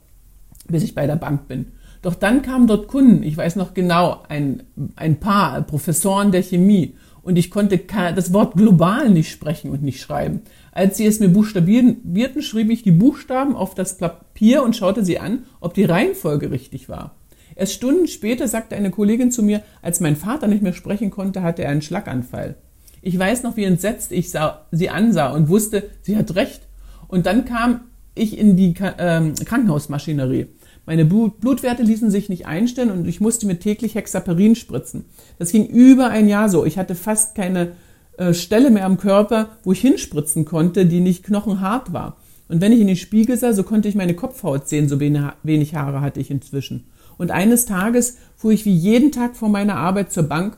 bis 0.68 0.82
ich 0.82 0.94
bei 0.94 1.06
der 1.06 1.16
Bank 1.16 1.48
bin. 1.48 1.66
Doch 2.02 2.14
dann 2.14 2.42
kamen 2.42 2.66
dort 2.66 2.88
Kunden, 2.88 3.22
ich 3.22 3.36
weiß 3.36 3.56
noch 3.56 3.74
genau, 3.74 4.22
ein, 4.28 4.62
ein 4.96 5.20
paar 5.20 5.60
Professoren 5.62 6.32
der 6.32 6.42
Chemie 6.42 6.94
und 7.22 7.36
ich 7.36 7.50
konnte 7.50 7.78
das 8.14 8.32
Wort 8.32 8.54
global 8.54 9.10
nicht 9.10 9.30
sprechen 9.30 9.70
und 9.70 9.82
nicht 9.82 10.00
schreiben. 10.00 10.40
Als 10.72 10.96
sie 10.96 11.06
es 11.06 11.20
mir 11.20 11.28
buchstabierten, 11.28 12.42
schrieb 12.42 12.70
ich 12.70 12.82
die 12.82 12.92
Buchstaben 12.92 13.54
auf 13.54 13.74
das 13.74 13.98
Papier 13.98 14.62
und 14.62 14.76
schaute 14.76 15.04
sie 15.04 15.18
an, 15.18 15.44
ob 15.60 15.74
die 15.74 15.84
Reihenfolge 15.84 16.50
richtig 16.50 16.88
war. 16.88 17.16
Erst 17.54 17.74
Stunden 17.74 18.08
später 18.08 18.48
sagte 18.48 18.76
eine 18.76 18.90
Kollegin 18.90 19.30
zu 19.30 19.42
mir, 19.42 19.62
als 19.82 20.00
mein 20.00 20.16
Vater 20.16 20.46
nicht 20.46 20.62
mehr 20.62 20.72
sprechen 20.72 21.10
konnte, 21.10 21.42
hatte 21.42 21.62
er 21.62 21.70
einen 21.70 21.82
Schlaganfall. 21.82 22.56
Ich 23.02 23.18
weiß 23.18 23.42
noch, 23.42 23.56
wie 23.56 23.64
entsetzt 23.64 24.12
ich 24.12 24.30
sah, 24.30 24.66
sie 24.70 24.90
ansah 24.90 25.32
und 25.32 25.48
wusste, 25.48 25.90
sie 26.02 26.16
hat 26.16 26.34
recht. 26.34 26.62
Und 27.08 27.26
dann 27.26 27.44
kam 27.44 27.82
ich 28.14 28.38
in 28.38 28.56
die 28.56 28.74
ähm, 28.98 29.34
Krankenhausmaschinerie. 29.34 30.46
Meine 30.86 31.04
Blutwerte 31.04 31.82
ließen 31.82 32.10
sich 32.10 32.28
nicht 32.28 32.46
einstellen 32.46 32.90
und 32.90 33.06
ich 33.06 33.20
musste 33.20 33.46
mir 33.46 33.58
täglich 33.58 33.94
Hexaperin 33.94 34.56
spritzen. 34.56 35.04
Das 35.38 35.52
ging 35.52 35.66
über 35.66 36.08
ein 36.08 36.28
Jahr 36.28 36.48
so. 36.48 36.64
Ich 36.64 36.78
hatte 36.78 36.94
fast 36.94 37.34
keine 37.34 37.72
äh, 38.16 38.34
Stelle 38.34 38.70
mehr 38.70 38.86
am 38.86 38.98
Körper, 38.98 39.50
wo 39.62 39.72
ich 39.72 39.80
hinspritzen 39.80 40.44
konnte, 40.44 40.86
die 40.86 41.00
nicht 41.00 41.24
knochenhart 41.24 41.92
war. 41.92 42.16
Und 42.48 42.60
wenn 42.60 42.72
ich 42.72 42.80
in 42.80 42.88
den 42.88 42.96
Spiegel 42.96 43.36
sah, 43.36 43.52
so 43.52 43.62
konnte 43.62 43.88
ich 43.88 43.94
meine 43.94 44.14
Kopfhaut 44.14 44.68
sehen, 44.68 44.88
so 44.88 44.98
wenig 44.98 45.74
Haare 45.74 46.00
hatte 46.00 46.18
ich 46.18 46.30
inzwischen. 46.30 46.86
Und 47.16 47.30
eines 47.30 47.66
Tages 47.66 48.16
fuhr 48.34 48.50
ich 48.50 48.64
wie 48.64 48.74
jeden 48.74 49.12
Tag 49.12 49.36
vor 49.36 49.48
meiner 49.48 49.76
Arbeit 49.76 50.12
zur 50.12 50.24
Bank 50.24 50.56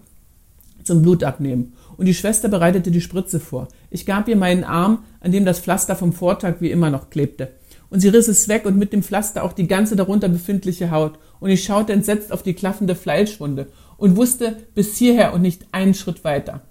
zum 0.85 1.03
Blutabnehmen 1.03 1.75
und 1.97 2.07
die 2.07 2.15
Schwester 2.15 2.49
bereitete 2.49 2.91
die 2.91 3.01
Spritze 3.01 3.41
vor. 3.41 3.69
Ich 3.91 4.07
gab 4.07 4.29
ihr 4.29 4.37
meinen 4.37 4.65
Arm, 4.65 5.05
an 5.21 5.33
dem 5.33 5.45
das 5.45 5.61
Pflaster 5.61 5.97
vom 5.97 6.13
Vortag 6.13 6.57
wie 6.61 6.71
immer 6.71 6.91
noch 6.91 7.11
klebte. 7.11 7.53
Und 7.91 8.01
sie 8.01 8.09
riss 8.09 8.29
es 8.29 8.49
weg 8.49 8.65
und 8.65 8.79
mit 8.79 8.93
dem 8.93 9.03
Pflaster 9.03 9.45
auch 9.45 9.53
die 9.53 9.69
ganze 9.69 9.97
darunter 9.97 10.29
befindliche 10.29 10.91
Haut. 10.91 11.19
Und 11.41 11.51
ich 11.51 11.65
schaute 11.65 11.93
entsetzt 11.93 12.33
auf 12.33 12.43
die 12.43 12.55
klaffende 12.55 12.95
Fleischwunde 12.95 13.67
und 13.99 14.17
wusste 14.17 14.57
bis 14.75 14.97
hierher 14.97 15.35
und 15.35 15.43
nicht 15.43 15.67
einen 15.73 15.95
Schritt 15.95 16.25
weiter. 16.25 16.63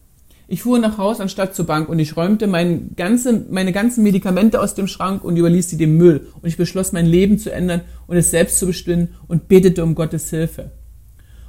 Ich 0.47 0.63
fuhr 0.63 0.79
nach 0.79 0.97
Haus 0.97 1.21
anstatt 1.21 1.55
zur 1.55 1.65
Bank 1.65 1.87
und 1.87 1.97
ich 1.99 2.17
räumte 2.17 2.45
mein 2.45 2.93
ganze, 2.97 3.45
meine 3.49 3.71
ganzen 3.71 4.03
Medikamente 4.03 4.59
aus 4.59 4.75
dem 4.75 4.87
Schrank 4.87 5.23
und 5.23 5.37
überließ 5.37 5.69
sie 5.69 5.77
dem 5.77 5.95
Müll. 5.95 6.27
Und 6.41 6.49
ich 6.49 6.57
beschloss, 6.57 6.91
mein 6.91 7.05
Leben 7.05 7.37
zu 7.37 7.53
ändern 7.53 7.81
und 8.05 8.17
es 8.17 8.31
selbst 8.31 8.59
zu 8.59 8.65
bestimmen 8.65 9.15
und 9.29 9.47
betete 9.47 9.81
um 9.81 9.95
Gottes 9.95 10.29
Hilfe. 10.29 10.71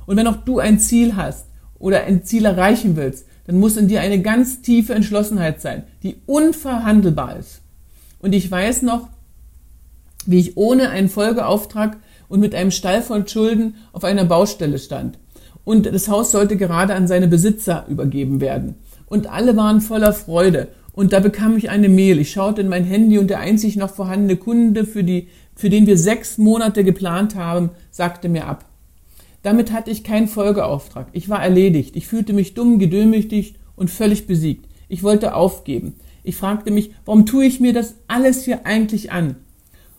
Und 0.07 0.17
wenn 0.17 0.29
auch 0.29 0.37
du 0.37 0.61
ein 0.61 0.79
Ziel 0.79 1.17
hast 1.17 1.47
oder 1.81 2.05
ein 2.05 2.25
Ziel 2.25 2.45
erreichen 2.45 2.95
willst, 2.95 3.27
dann 3.47 3.59
muss 3.59 3.77
in 3.77 3.89
dir 3.89 4.01
eine 4.01 4.21
ganz 4.21 4.63
tiefe 4.63 4.95
Entschlossenheit 4.95 5.61
sein, 5.61 5.85
die 6.03 6.17
unverhandelbar 6.27 7.39
ist. 7.39 7.61
Und 8.21 8.33
ich 8.35 8.51
weiß 8.51 8.83
noch, 8.83 9.09
wie 10.27 10.39
ich 10.39 10.57
ohne 10.57 10.91
einen 10.91 11.09
Folgeauftrag 11.09 11.97
und 12.29 12.41
mit 12.41 12.55
einem 12.55 12.71
Stall 12.71 13.03
voll 13.03 13.27
Schulden 13.27 13.75
auf 13.93 14.05
einer 14.05 14.25
Baustelle 14.25 14.79
stand. 14.79 15.19
Und 15.65 15.87
das 15.87 16.09
Haus 16.09 16.31
sollte 16.31 16.57
gerade 16.57 16.95
an 16.95 17.07
seine 17.07 17.29
Besitzer 17.29 17.85
übergeben 17.89 18.41
werden. 18.41 18.77
Und 19.07 19.27
alle 19.27 19.57
waren 19.57 19.81
voller 19.81 20.13
Freude. 20.13 20.69
Und 20.93 21.13
da 21.13 21.21
bekam 21.21 21.57
ich 21.57 21.71
eine 21.71 21.89
Mail. 21.89 22.19
Ich 22.19 22.31
schaute 22.31 22.61
in 22.61 22.69
mein 22.69 22.85
Handy 22.85 23.19
und 23.19 23.29
der 23.29 23.41
einzig 23.41 23.77
noch 23.77 23.91
vorhandene 23.91 24.37
Kunde, 24.37 24.85
für, 24.85 25.05
die, 25.05 25.29
für 25.55 25.71
den 25.71 25.87
wir 25.87 25.99
sechs 25.99 26.39
Monate 26.39 26.85
geplant 26.85 27.35
haben, 27.35 27.71
sagte 27.91 28.29
mir 28.29 28.47
ab. 28.47 28.65
Damit 29.43 29.73
hatte 29.73 29.91
ich 29.91 30.05
keinen 30.05 30.29
Folgeauftrag. 30.29 31.09
Ich 31.13 31.29
war 31.29 31.43
erledigt. 31.43 31.97
Ich 31.97 32.07
fühlte 32.07 32.33
mich 32.33 32.55
dumm, 32.55 32.79
gedemütigt 32.79 33.57
und 33.77 33.91
völlig 33.91 34.27
besiegt. 34.27 34.69
Ich 34.89 35.03
wollte 35.03 35.35
aufgeben. 35.35 35.95
Ich 36.23 36.37
fragte 36.37 36.71
mich, 36.71 36.93
warum 37.05 37.27
tue 37.27 37.45
ich 37.45 37.59
mir 37.59 37.73
das 37.73 37.97
alles 38.07 38.45
hier 38.45 38.67
eigentlich 38.67 39.11
an? 39.11 39.37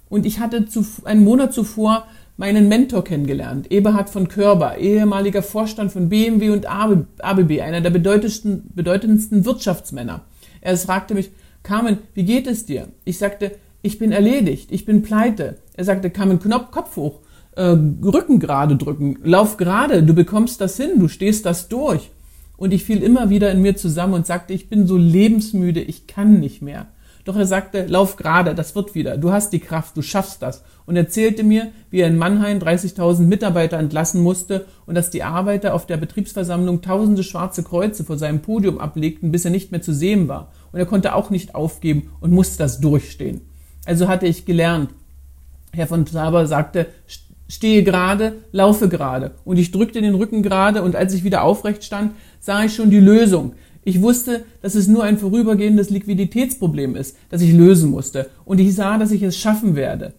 Und 0.07 0.25
ich 0.25 0.39
hatte 0.39 0.65
zu, 0.67 0.85
einen 1.03 1.23
Monat 1.23 1.53
zuvor 1.53 2.05
meinen 2.38 2.67
Mentor 2.67 3.03
kennengelernt, 3.03 3.71
Eberhard 3.71 4.09
von 4.09 4.27
Körber, 4.27 4.77
ehemaliger 4.77 5.43
Vorstand 5.43 5.91
von 5.91 6.09
BMW 6.09 6.50
und 6.50 6.65
ABB, 6.65 7.62
einer 7.62 7.81
der 7.81 7.89
bedeutendsten, 7.89 8.71
bedeutendsten 8.73 9.45
Wirtschaftsmänner. 9.45 10.21
Er 10.62 10.77
fragte 10.77 11.13
mich, 11.13 11.31
Carmen, 11.62 12.00
wie 12.13 12.23
geht 12.23 12.47
es 12.47 12.65
dir? 12.65 12.88
Ich 13.05 13.17
sagte, 13.17 13.51
ich 13.81 14.00
bin 14.00 14.12
erledigt, 14.12 14.71
ich 14.71 14.85
bin 14.85 15.01
pleite. 15.01 15.57
Er 15.75 15.83
sagte, 15.83 16.09
Carmen, 16.09 16.39
Knopf, 16.39 16.71
Kopf 16.71 16.95
hoch, 16.95 17.19
äh, 17.55 17.75
Rücken 18.03 18.39
gerade 18.39 18.75
drücken, 18.75 19.17
lauf 19.24 19.57
gerade, 19.57 20.03
du 20.03 20.13
bekommst 20.13 20.62
das 20.62 20.77
hin, 20.77 21.00
du 21.00 21.07
stehst 21.07 21.45
das 21.45 21.67
durch. 21.67 22.12
Und 22.57 22.74
ich 22.74 22.83
fiel 22.83 23.01
immer 23.01 23.29
wieder 23.29 23.51
in 23.51 23.62
mir 23.62 23.75
zusammen 23.75 24.13
und 24.13 24.25
sagte, 24.25 24.53
ich 24.53 24.69
bin 24.69 24.88
so 24.88 24.98
lebensmüde, 24.98 25.81
ich 25.81 26.07
kann 26.07 26.39
nicht 26.39 26.62
mehr. 26.62 26.88
Doch 27.25 27.38
er 27.38 27.45
sagte, 27.45 27.86
lauf 27.86 28.17
gerade, 28.17 28.53
das 28.53 28.75
wird 28.75 28.95
wieder, 28.95 29.17
du 29.17 29.31
hast 29.31 29.53
die 29.53 29.60
Kraft, 29.60 29.95
du 29.95 30.01
schaffst 30.01 30.41
das. 30.41 30.63
Und 30.86 30.98
erzählte 30.98 31.43
mir, 31.43 31.72
wie 31.89 32.01
er 32.01 32.10
in 32.10 32.17
Mannheim 32.17 32.60
30.000 32.60 33.22
Mitarbeiter 33.22 33.79
entlassen 33.79 34.22
musste 34.22 34.65
und 34.86 34.95
dass 34.95 35.10
die 35.10 35.24
Arbeiter 35.24 35.74
auf 35.74 35.86
der 35.86 35.95
Betriebsversammlung 35.95 36.81
tausende 36.81 37.24
schwarze 37.24 37.63
Kreuze 37.63 38.03
vor 38.03 38.17
seinem 38.17 38.41
Podium 38.41 38.77
ablegten, 38.77 39.31
bis 39.31 39.45
er 39.45 39.51
nicht 39.51 39.72
mehr 39.72 39.81
zu 39.81 39.93
sehen 39.93 40.27
war. 40.27 40.51
Und 40.74 40.79
er 40.79 40.86
konnte 40.86 41.15
auch 41.15 41.29
nicht 41.29 41.55
aufgeben 41.55 42.12
und 42.19 42.33
musste 42.33 42.57
das 42.57 42.81
durchstehen. 42.81 43.41
Also 43.86 44.10
hatte 44.10 44.27
ich 44.27 44.45
gelernt. 44.45 44.89
Herr 45.72 45.88
von 45.88 46.05
Traber 46.05 46.45
sagte, 46.45 46.88
stehe 47.47 47.83
gerade, 47.83 48.33
laufe 48.51 48.89
gerade. 48.89 49.31
Und 49.45 49.57
ich 49.57 49.71
drückte 49.71 50.01
den 50.01 50.15
Rücken 50.15 50.43
gerade 50.43 50.81
und 50.83 50.95
als 50.95 51.13
ich 51.13 51.23
wieder 51.23 51.43
aufrecht 51.43 51.83
stand, 51.83 52.13
sah 52.39 52.63
ich 52.63 52.73
schon 52.73 52.89
die 52.89 53.00
Lösung. 53.00 53.53
Ich 53.85 54.01
wusste, 54.01 54.45
dass 54.62 54.75
es 54.75 54.88
nur 54.88 55.03
ein 55.03 55.17
vorübergehendes 55.17 55.89
Liquiditätsproblem 55.89 56.95
ist, 56.95 57.17
das 57.29 57.41
ich 57.41 57.53
lösen 57.53 57.91
musste. 57.91 58.29
Und 58.45 58.59
ich 58.59 58.73
sah, 58.75 58.97
dass 58.97 59.12
ich 59.12 59.23
es 59.23 59.38
schaffen 59.38 59.75
werde. 59.75 60.13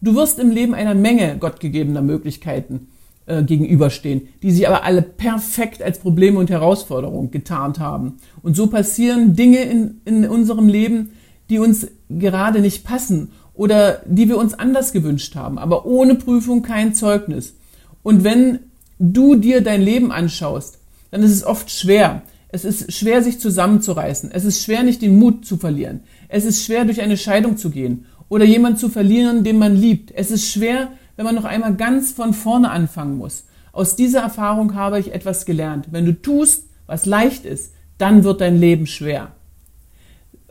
Du 0.00 0.14
wirst 0.14 0.38
im 0.38 0.50
Leben 0.50 0.74
einer 0.74 0.94
Menge 0.94 1.36
gottgegebener 1.38 2.02
Möglichkeiten 2.02 2.88
äh, 3.26 3.42
gegenüberstehen, 3.42 4.28
die 4.42 4.50
sich 4.50 4.66
aber 4.66 4.84
alle 4.84 5.02
perfekt 5.02 5.82
als 5.82 5.98
Probleme 5.98 6.38
und 6.38 6.48
Herausforderungen 6.48 7.30
getarnt 7.30 7.80
haben. 7.80 8.14
Und 8.42 8.56
so 8.56 8.68
passieren 8.68 9.34
Dinge 9.34 9.62
in, 9.62 10.00
in 10.04 10.28
unserem 10.28 10.68
Leben, 10.68 11.10
die 11.50 11.58
uns 11.58 11.88
gerade 12.08 12.60
nicht 12.60 12.84
passen 12.84 13.30
oder 13.56 14.02
die 14.06 14.28
wir 14.28 14.38
uns 14.38 14.54
anders 14.54 14.92
gewünscht 14.92 15.34
haben, 15.34 15.58
aber 15.58 15.86
ohne 15.86 16.14
Prüfung 16.14 16.62
kein 16.62 16.94
Zeugnis. 16.94 17.54
Und 18.02 18.22
wenn 18.22 18.60
du 18.98 19.34
dir 19.34 19.62
dein 19.62 19.82
Leben 19.82 20.12
anschaust, 20.12 20.78
dann 21.10 21.22
ist 21.22 21.32
es 21.32 21.44
oft 21.44 21.70
schwer, 21.70 22.22
es 22.48 22.64
ist 22.64 22.92
schwer, 22.92 23.22
sich 23.22 23.40
zusammenzureißen. 23.40 24.30
Es 24.32 24.44
ist 24.44 24.62
schwer, 24.62 24.82
nicht 24.82 25.02
den 25.02 25.18
Mut 25.18 25.44
zu 25.44 25.56
verlieren. 25.56 26.00
Es 26.28 26.44
ist 26.44 26.64
schwer, 26.64 26.84
durch 26.84 27.00
eine 27.00 27.16
Scheidung 27.16 27.56
zu 27.56 27.70
gehen 27.70 28.06
oder 28.28 28.44
jemand 28.44 28.78
zu 28.78 28.88
verlieren, 28.88 29.44
den 29.44 29.58
man 29.58 29.76
liebt. 29.76 30.12
Es 30.14 30.30
ist 30.30 30.50
schwer, 30.50 30.88
wenn 31.16 31.24
man 31.24 31.34
noch 31.34 31.44
einmal 31.44 31.74
ganz 31.74 32.12
von 32.12 32.32
vorne 32.32 32.70
anfangen 32.70 33.18
muss. 33.18 33.44
Aus 33.72 33.96
dieser 33.96 34.20
Erfahrung 34.20 34.74
habe 34.74 34.98
ich 34.98 35.12
etwas 35.12 35.44
gelernt. 35.44 35.88
Wenn 35.90 36.06
du 36.06 36.14
tust, 36.14 36.64
was 36.86 37.04
leicht 37.04 37.44
ist, 37.44 37.72
dann 37.98 38.24
wird 38.24 38.40
dein 38.40 38.58
Leben 38.58 38.86
schwer. 38.86 39.32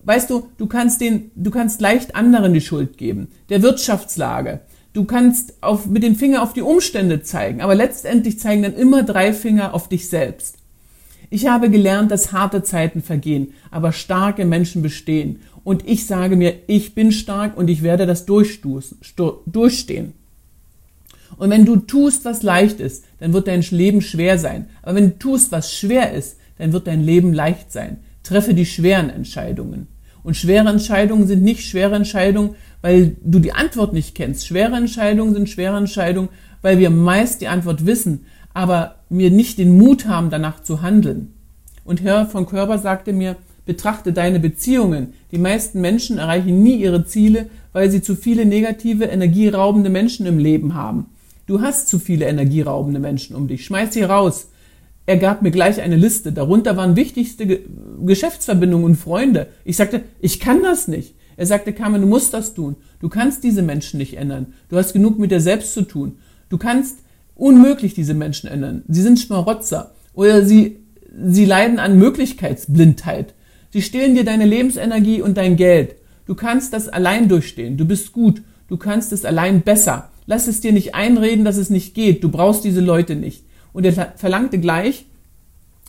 Weißt 0.05 0.29
du, 0.29 0.47
du 0.57 0.67
kannst 0.67 1.01
den, 1.01 1.31
du 1.35 1.51
kannst 1.51 1.81
leicht 1.81 2.15
anderen 2.15 2.53
die 2.53 2.62
Schuld 2.62 2.97
geben, 2.97 3.27
der 3.50 3.63
Wirtschaftslage. 3.63 4.62
Du 4.93 5.03
kannst 5.03 5.55
auf, 5.62 5.88
mit 5.88 6.03
dem 6.03 6.15
Finger 6.15 6.41
auf 6.41 6.53
die 6.53 6.62
Umstände 6.62 7.21
zeigen, 7.21 7.59
aber 7.59 7.75
letztendlich 7.75 8.39
zeigen 8.39 8.63
dann 8.63 8.75
immer 8.75 9.03
drei 9.03 9.33
Finger 9.33 9.74
auf 9.74 9.89
dich 9.89 10.07
selbst. 10.07 10.57
Ich 11.31 11.47
habe 11.47 11.69
gelernt, 11.71 12.12
dass 12.12 12.31
harte 12.31 12.63
Zeiten 12.63 13.01
vergehen, 13.01 13.53
aber 13.71 13.91
starke 13.91 14.45
Menschen 14.45 14.81
bestehen. 14.83 15.41
Und 15.63 15.88
ich 15.88 16.05
sage 16.05 16.35
mir, 16.35 16.53
ich 16.67 16.93
bin 16.93 17.12
stark 17.12 17.57
und 17.57 17.67
ich 17.69 17.81
werde 17.81 18.05
das 18.05 18.25
durchstehen. 18.25 20.13
Und 21.38 21.50
wenn 21.50 21.65
du 21.65 21.77
tust, 21.77 22.24
was 22.24 22.43
leicht 22.43 22.79
ist, 22.79 23.03
dann 23.19 23.33
wird 23.33 23.47
dein 23.47 23.63
Leben 23.63 24.01
schwer 24.01 24.38
sein. 24.38 24.69
Aber 24.83 24.95
wenn 24.95 25.09
du 25.09 25.17
tust, 25.17 25.51
was 25.51 25.74
schwer 25.74 26.13
ist, 26.13 26.38
dann 26.59 26.71
wird 26.71 26.85
dein 26.85 27.03
Leben 27.03 27.33
leicht 27.33 27.71
sein. 27.71 27.97
Treffe 28.24 28.53
die 28.53 28.65
schweren 28.65 29.09
Entscheidungen. 29.09 29.88
Und 30.25 30.36
schwere 30.36 30.70
Entscheidungen 30.70 31.27
sind 31.27 31.44
nicht 31.44 31.67
schwere 31.67 31.94
Entscheidungen, 31.94 32.55
weil 32.82 33.15
du 33.24 33.38
die 33.38 33.53
Antwort 33.53 33.94
nicht 33.94 34.15
kennst. 34.15 34.48
Schwere 34.48 34.75
Entscheidungen 34.75 35.36
sind 35.36 35.48
schwere 35.50 35.77
Entscheidungen, 35.77 36.29
weil 36.63 36.79
wir 36.79 36.89
meist 36.89 37.41
die 37.41 37.48
Antwort 37.48 37.86
wissen, 37.86 38.25
aber 38.51 38.96
wir 39.08 39.29
nicht 39.29 39.60
den 39.60 39.77
Mut 39.77 40.08
haben, 40.08 40.32
danach 40.32 40.63
zu 40.63 40.82
handeln. 40.82 41.36
Und 41.84 42.01
Herr 42.01 42.25
von 42.25 42.48
Körber 42.48 42.79
sagte 42.79 43.13
mir, 43.13 43.36
betrachte 43.67 44.13
deine 44.13 44.39
Beziehungen. 44.39 45.13
Die 45.32 45.38
meisten 45.38 45.79
Menschen 45.79 46.17
erreichen 46.17 46.63
nie 46.63 46.77
ihre 46.77 47.05
Ziele, 47.05 47.46
weil 47.72 47.91
sie 47.91 48.01
zu 48.01 48.15
viele 48.15 48.48
negative, 48.48 49.05
energieraubende 49.05 49.91
Menschen 49.91 50.25
im 50.25 50.39
Leben 50.39 50.74
haben. 50.74 51.05
Du 51.46 51.62
hast 51.62 51.88
zu 51.88 52.00
viele 52.00 52.25
energieraubende 52.25 53.00
Menschen 53.00 53.36
um 53.36 53.48
dich. 53.48 53.63
Schmeiß 53.63 53.94
sie 53.94 54.01
raus. 54.01 54.48
Er 55.05 55.17
gab 55.17 55.41
mir 55.41 55.51
gleich 55.51 55.81
eine 55.81 55.95
Liste. 55.95 56.31
Darunter 56.31 56.77
waren 56.77 56.95
wichtigste 56.95 57.45
Ge 57.45 57.59
Geschäftsverbindungen 58.05 58.85
und 58.85 58.95
Freunde. 58.95 59.47
Ich 59.63 59.77
sagte, 59.77 60.01
ich 60.19 60.39
kann 60.39 60.63
das 60.63 60.88
nicht. 60.88 61.15
Er 61.38 61.45
sagte, 61.45 61.74
Carmen, 61.74 62.01
du 62.01 62.07
musst 62.07 62.33
das 62.33 62.53
tun. 62.53 62.75
Du 63.00 63.09
kannst 63.09 63.43
diese 63.43 63.62
Menschen 63.62 63.97
nicht 63.97 64.15
ändern. 64.17 64.53
Du 64.69 64.77
hast 64.77 64.93
genug 64.93 65.19
mit 65.19 65.31
dir 65.31 65.41
selbst 65.41 65.74
zu 65.74 65.83
tun. 65.83 66.17
Du 66.50 66.57
kannst 66.57 67.00
unmöglich 67.35 67.93
diese 67.93 68.13
Menschen 68.13 68.50
ändern. 68.50 68.83
Sie 68.88 69.01
sind 69.01 69.19
Schmarotzer 69.19 69.93
oder 70.13 70.45
sie, 70.45 70.77
sie 71.25 71.45
leiden 71.45 71.79
an 71.79 71.97
Möglichkeitsblindheit. 72.00 73.33
Sie 73.71 73.81
stehlen 73.81 74.15
dir 74.15 74.24
deine 74.24 74.45
Lebensenergie 74.45 75.21
und 75.21 75.38
dein 75.38 75.57
Geld. 75.57 75.95
Du 76.25 76.35
kannst 76.35 76.74
das 76.74 76.88
allein 76.88 77.27
durchstehen. 77.27 77.77
Du 77.77 77.85
bist 77.85 78.13
gut. 78.13 78.41
Du 78.67 78.77
kannst 78.77 79.12
es 79.13 79.25
allein 79.25 79.62
besser. 79.62 80.09
Lass 80.25 80.47
es 80.47 80.62
dir 80.62 80.71
nicht 80.71 80.95
einreden, 80.95 81.45
dass 81.45 81.57
es 81.57 81.69
nicht 81.69 81.93
geht. 81.93 82.24
Du 82.24 82.29
brauchst 82.29 82.63
diese 82.63 82.81
Leute 82.81 83.15
nicht. 83.15 83.44
Und 83.75 83.86
er 83.86 84.13
verlangte 84.15 84.58
gleich 84.58 85.05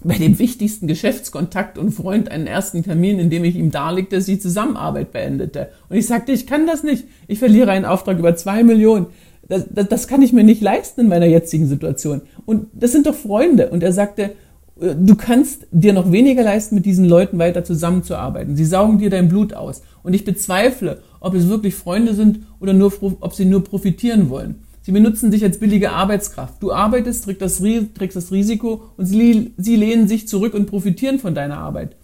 bei 0.04 0.18
dem 0.18 0.38
wichtigsten 0.38 0.86
Geschäftskontakt 0.86 1.78
und 1.78 1.92
Freund 1.92 2.30
einen 2.30 2.46
ersten 2.46 2.84
Termin, 2.84 3.18
in 3.18 3.30
dem 3.30 3.44
ich 3.44 3.56
ihm 3.56 3.70
darlegte, 3.70 4.16
dass 4.16 4.26
die 4.26 4.38
Zusammenarbeit 4.38 5.10
beendete. 5.12 5.70
Und 5.88 5.96
ich 5.96 6.06
sagte, 6.06 6.32
ich 6.32 6.46
kann 6.46 6.66
das 6.66 6.82
nicht. 6.82 7.04
Ich 7.28 7.38
verliere 7.38 7.70
einen 7.70 7.86
Auftrag 7.86 8.18
über 8.18 8.36
zwei 8.36 8.62
Millionen 8.62 9.06
das, 9.48 9.66
das, 9.70 9.88
das 9.88 10.08
kann 10.08 10.22
ich 10.22 10.32
mir 10.32 10.44
nicht 10.44 10.60
leisten 10.60 11.02
in 11.02 11.08
meiner 11.08 11.26
jetzigen 11.26 11.66
Situation. 11.66 12.22
Und 12.44 12.66
das 12.72 12.92
sind 12.92 13.06
doch 13.06 13.14
Freunde. 13.14 13.70
Und 13.70 13.82
er 13.82 13.92
sagte, 13.92 14.32
äh, 14.80 14.94
du 14.98 15.14
kannst 15.14 15.66
dir 15.70 15.92
noch 15.92 16.10
weniger 16.10 16.42
leisten, 16.42 16.74
mit 16.74 16.86
diesen 16.86 17.04
Leuten 17.04 17.38
weiter 17.38 17.64
zusammenzuarbeiten. 17.64 18.56
Sie 18.56 18.64
saugen 18.64 18.98
dir 18.98 19.10
dein 19.10 19.28
Blut 19.28 19.54
aus. 19.54 19.82
Und 20.02 20.14
ich 20.14 20.24
bezweifle, 20.24 21.00
ob 21.20 21.34
es 21.34 21.48
wirklich 21.48 21.74
Freunde 21.74 22.14
sind 22.14 22.40
oder 22.60 22.72
nur, 22.72 22.92
ob 23.20 23.34
sie 23.34 23.44
nur 23.44 23.62
profitieren 23.62 24.30
wollen. 24.30 24.65
Sie 24.86 24.92
benutzen 24.92 25.32
dich 25.32 25.42
als 25.42 25.58
billige 25.58 25.90
Arbeitskraft. 25.90 26.62
Du 26.62 26.70
arbeitest, 26.70 27.24
trägst 27.24 27.42
das, 27.42 27.58
trägst 27.58 28.16
das 28.16 28.30
Risiko 28.30 28.84
und 28.96 29.04
sie, 29.04 29.52
sie 29.56 29.74
lehnen 29.74 30.06
sich 30.06 30.28
zurück 30.28 30.54
und 30.54 30.66
profitieren 30.66 31.18
von 31.18 31.34
deiner 31.34 31.58
Arbeit. 31.58 31.96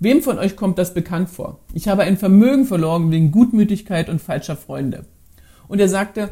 Wem 0.00 0.22
von 0.22 0.38
euch 0.38 0.56
kommt 0.56 0.78
das 0.78 0.94
bekannt 0.94 1.28
vor? 1.28 1.60
Ich 1.74 1.86
habe 1.86 2.04
ein 2.04 2.16
Vermögen 2.16 2.64
verloren 2.64 3.10
wegen 3.10 3.30
Gutmütigkeit 3.30 4.08
und 4.08 4.22
falscher 4.22 4.56
Freunde. 4.56 5.04
Und 5.68 5.80
er 5.80 5.88
sagte, 5.90 6.30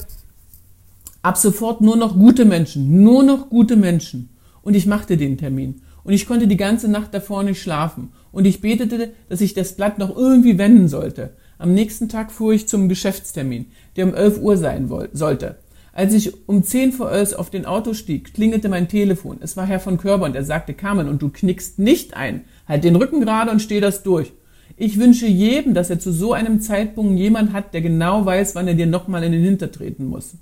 Ab 1.21 1.37
sofort 1.37 1.83
nur 1.83 1.97
noch 1.97 2.15
gute 2.15 2.47
Menschen, 2.47 3.03
nur 3.03 3.23
noch 3.23 3.51
gute 3.51 3.77
Menschen. 3.77 4.31
Und 4.63 4.75
ich 4.75 4.87
machte 4.87 5.19
den 5.19 5.37
Termin. 5.37 5.83
Und 6.05 6.15
ich 6.15 6.27
konnte 6.27 6.49
die 6.49 6.57
ganze 6.57 6.89
Nacht 6.89 7.13
davor 7.13 7.43
nicht 7.43 7.61
schlafen. 7.61 8.13
Und 8.33 8.47
ich 8.47 8.63
betete, 8.63 9.13
dass 9.29 9.43
ich 9.43 9.53
das 9.53 9.75
Blatt 9.75 9.99
noch 9.99 10.17
irgendwie 10.17 10.57
wenden 10.57 10.89
sollte. 10.89 11.35
Am 11.59 11.75
nächsten 11.75 12.09
Tag 12.09 12.33
fuhr 12.33 12.55
ich 12.55 12.67
zum 12.67 12.89
Geschäftstermin, 12.89 13.67
der 13.97 14.07
um 14.07 14.15
11 14.15 14.41
Uhr 14.41 14.57
sein 14.57 14.91
sollte. 15.13 15.59
Als 15.95 16.15
ich 16.15 16.49
um 16.49 16.63
10 16.63 16.93
vor 16.93 17.13
11 17.13 17.35
auf 17.35 17.51
den 17.51 17.67
Auto 17.67 17.93
stieg, 17.93 18.33
klingelte 18.33 18.71
mein 18.71 18.89
Telefon. 18.89 19.39
Es 19.41 19.59
war 19.59 19.67
Herr 19.67 19.79
von 19.79 19.99
Körber 19.99 20.25
und 20.25 20.35
er 20.35 20.45
sagte, 20.45 20.73
Carmen, 20.73 21.07
und 21.07 21.21
du 21.21 21.29
knickst 21.29 21.79
nicht 21.79 22.15
ein. 22.15 22.45
Halt 22.67 22.85
den 22.85 22.97
Rücken 22.97 23.21
gerade 23.21 23.51
und 23.51 23.61
steh 23.61 23.81
das 23.81 24.03
durch. 24.03 24.33
Ich 24.79 24.99
wünsche 24.99 25.27
jedem, 25.27 25.75
dass 25.75 25.91
er 25.91 25.99
zu 25.99 26.11
so 26.11 26.33
einem 26.33 26.63
Zeitpunkt 26.63 27.19
jemand 27.19 27.53
hat, 27.53 27.75
der 27.75 27.83
genau 27.83 28.25
weiß, 28.25 28.55
wann 28.55 28.69
er 28.69 28.75
dir 28.75 28.87
nochmal 28.87 29.23
in 29.23 29.33
den 29.33 29.45
Hinter 29.45 29.71
treten 29.71 30.07
muss. 30.07 30.33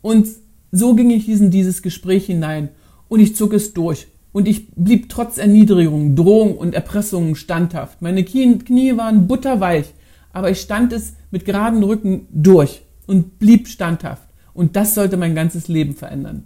Und 0.00 0.28
so 0.70 0.94
ging 0.94 1.10
ich 1.10 1.28
in 1.28 1.50
dieses 1.50 1.82
Gespräch 1.82 2.26
hinein 2.26 2.68
und 3.08 3.18
ich 3.18 3.34
zog 3.34 3.52
es 3.52 3.74
durch. 3.74 4.06
Und 4.30 4.46
ich 4.46 4.70
blieb 4.70 5.08
trotz 5.08 5.38
Erniedrigung, 5.38 6.14
Drohung 6.14 6.56
und 6.56 6.74
Erpressungen 6.74 7.34
standhaft. 7.34 8.00
Meine 8.00 8.24
Knie 8.24 8.96
waren 8.96 9.26
butterweich, 9.26 9.86
aber 10.32 10.50
ich 10.50 10.60
stand 10.60 10.92
es 10.92 11.14
mit 11.32 11.44
geraden 11.44 11.82
Rücken 11.82 12.28
durch 12.30 12.82
und 13.06 13.38
blieb 13.38 13.68
standhaft. 13.68 14.28
Und 14.54 14.76
das 14.76 14.94
sollte 14.94 15.16
mein 15.16 15.34
ganzes 15.34 15.68
Leben 15.68 15.94
verändern. 15.94 16.44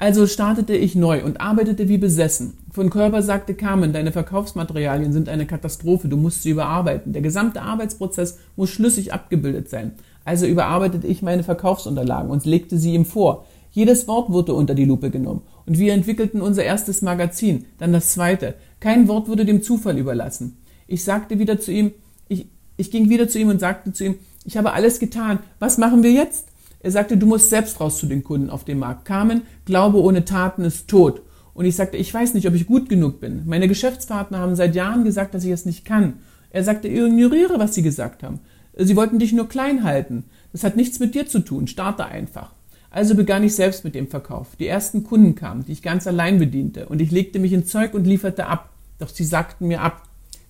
Also 0.00 0.28
startete 0.28 0.76
ich 0.76 0.94
neu 0.94 1.24
und 1.24 1.40
arbeitete 1.40 1.88
wie 1.88 1.98
besessen. 1.98 2.54
Von 2.70 2.88
Körper 2.88 3.20
sagte 3.20 3.54
Carmen, 3.54 3.92
deine 3.92 4.12
Verkaufsmaterialien 4.12 5.12
sind 5.12 5.28
eine 5.28 5.44
Katastrophe, 5.44 6.06
du 6.06 6.16
musst 6.16 6.44
sie 6.44 6.50
überarbeiten. 6.50 7.12
Der 7.12 7.22
gesamte 7.22 7.62
Arbeitsprozess 7.62 8.38
muss 8.54 8.70
schlüssig 8.70 9.12
abgebildet 9.12 9.68
sein. 9.68 9.92
Also 10.24 10.46
überarbeitete 10.46 11.08
ich 11.08 11.20
meine 11.22 11.42
Verkaufsunterlagen 11.42 12.30
und 12.30 12.46
legte 12.46 12.78
sie 12.78 12.94
ihm 12.94 13.06
vor. 13.06 13.44
Jedes 13.72 14.06
Wort 14.06 14.30
wurde 14.30 14.54
unter 14.54 14.74
die 14.74 14.84
Lupe 14.84 15.10
genommen. 15.10 15.42
Und 15.66 15.78
wir 15.78 15.92
entwickelten 15.92 16.40
unser 16.42 16.62
erstes 16.62 17.02
Magazin, 17.02 17.64
dann 17.78 17.92
das 17.92 18.12
zweite. 18.12 18.54
Kein 18.78 19.08
Wort 19.08 19.28
wurde 19.28 19.44
dem 19.44 19.62
Zufall 19.62 19.98
überlassen. 19.98 20.58
Ich 20.86 21.02
sagte 21.02 21.40
wieder 21.40 21.58
zu 21.58 21.72
ihm, 21.72 21.92
ich, 22.28 22.46
ich 22.76 22.92
ging 22.92 23.10
wieder 23.10 23.28
zu 23.28 23.40
ihm 23.40 23.48
und 23.48 23.58
sagte 23.58 23.92
zu 23.92 24.04
ihm, 24.04 24.14
ich 24.44 24.56
habe 24.56 24.72
alles 24.72 24.98
getan. 24.98 25.40
Was 25.58 25.78
machen 25.78 26.02
wir 26.02 26.12
jetzt? 26.12 26.48
Er 26.80 26.90
sagte, 26.90 27.16
du 27.16 27.26
musst 27.26 27.50
selbst 27.50 27.80
raus 27.80 27.98
zu 27.98 28.06
den 28.06 28.22
Kunden 28.24 28.50
auf 28.50 28.64
dem 28.64 28.78
Markt. 28.78 29.04
Carmen, 29.04 29.42
Glaube 29.64 30.00
ohne 30.00 30.24
Taten 30.24 30.64
ist 30.64 30.88
tot. 30.88 31.22
Und 31.54 31.64
ich 31.64 31.74
sagte, 31.74 31.96
ich 31.96 32.14
weiß 32.14 32.34
nicht, 32.34 32.46
ob 32.46 32.54
ich 32.54 32.66
gut 32.66 32.88
genug 32.88 33.18
bin. 33.18 33.42
Meine 33.46 33.66
Geschäftspartner 33.66 34.38
haben 34.38 34.54
seit 34.54 34.76
Jahren 34.76 35.04
gesagt, 35.04 35.34
dass 35.34 35.44
ich 35.44 35.50
es 35.50 35.66
nicht 35.66 35.84
kann. 35.84 36.14
Er 36.50 36.62
sagte, 36.62 36.88
ignoriere, 36.88 37.58
was 37.58 37.74
sie 37.74 37.82
gesagt 37.82 38.22
haben. 38.22 38.38
Sie 38.76 38.94
wollten 38.94 39.18
dich 39.18 39.32
nur 39.32 39.48
klein 39.48 39.82
halten. 39.82 40.24
Das 40.52 40.62
hat 40.62 40.76
nichts 40.76 41.00
mit 41.00 41.16
dir 41.16 41.26
zu 41.26 41.40
tun. 41.40 41.66
Starte 41.66 42.06
einfach. 42.06 42.52
Also 42.90 43.16
begann 43.16 43.42
ich 43.42 43.56
selbst 43.56 43.84
mit 43.84 43.96
dem 43.96 44.06
Verkauf. 44.06 44.54
Die 44.56 44.68
ersten 44.68 45.02
Kunden 45.02 45.34
kamen, 45.34 45.64
die 45.64 45.72
ich 45.72 45.82
ganz 45.82 46.06
allein 46.06 46.38
bediente. 46.38 46.86
Und 46.86 47.02
ich 47.02 47.10
legte 47.10 47.40
mich 47.40 47.52
in 47.52 47.66
Zeug 47.66 47.92
und 47.92 48.06
lieferte 48.06 48.46
ab. 48.46 48.70
Doch 48.98 49.08
sie 49.08 49.24
sagten 49.24 49.66
mir 49.66 49.80
ab. 49.80 50.04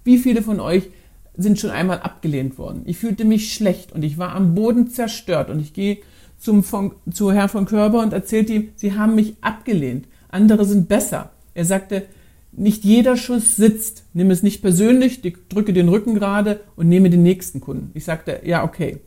Wie 0.04 0.18
viele 0.18 0.42
von 0.42 0.61
euch 0.61 0.90
sind 1.38 1.59
schon 1.59 1.71
einmal 1.71 2.00
abgelehnt 2.00 2.59
worden? 2.59 2.83
Ich 2.85 2.99
fühlte 2.99 3.25
mich 3.25 3.54
schlecht 3.54 3.92
und 3.92 4.02
ich 4.02 4.18
war 4.18 4.35
am 4.35 4.54
Boden 4.54 4.90
zerstört. 4.90 5.49
Und 5.49 5.61
ich 5.61 5.73
gehe 5.73 5.99
zum 6.37 6.62
von, 6.62 6.92
zu 7.11 7.33
Herrn 7.33 7.49
von 7.49 7.64
Körber 7.64 8.02
und 8.02 8.12
erzählte 8.12 8.52
ihm, 8.52 8.68
sie 8.75 8.92
haben 8.95 9.14
mich 9.14 9.37
abgelehnt. 9.40 10.07
Andere 10.28 10.64
sind 10.64 10.88
besser. 10.88 11.30
Er 11.54 11.64
sagte, 11.64 12.04
nicht 12.52 12.85
jeder 12.85 13.16
Schuss 13.16 13.57
sitzt. 13.57 14.04
Nimm 14.12 14.30
es 14.30 14.42
nicht 14.42 14.62
persönlich, 14.62 15.23
drücke 15.49 15.73
den 15.73 15.88
Rücken 15.88 16.14
gerade 16.14 16.61
und 16.76 16.88
nehme 16.88 17.09
den 17.09 17.23
nächsten 17.23 17.61
Kunden. 17.61 17.90
Ich 17.95 18.04
sagte, 18.04 18.40
ja, 18.45 18.64
okay. 18.64 18.99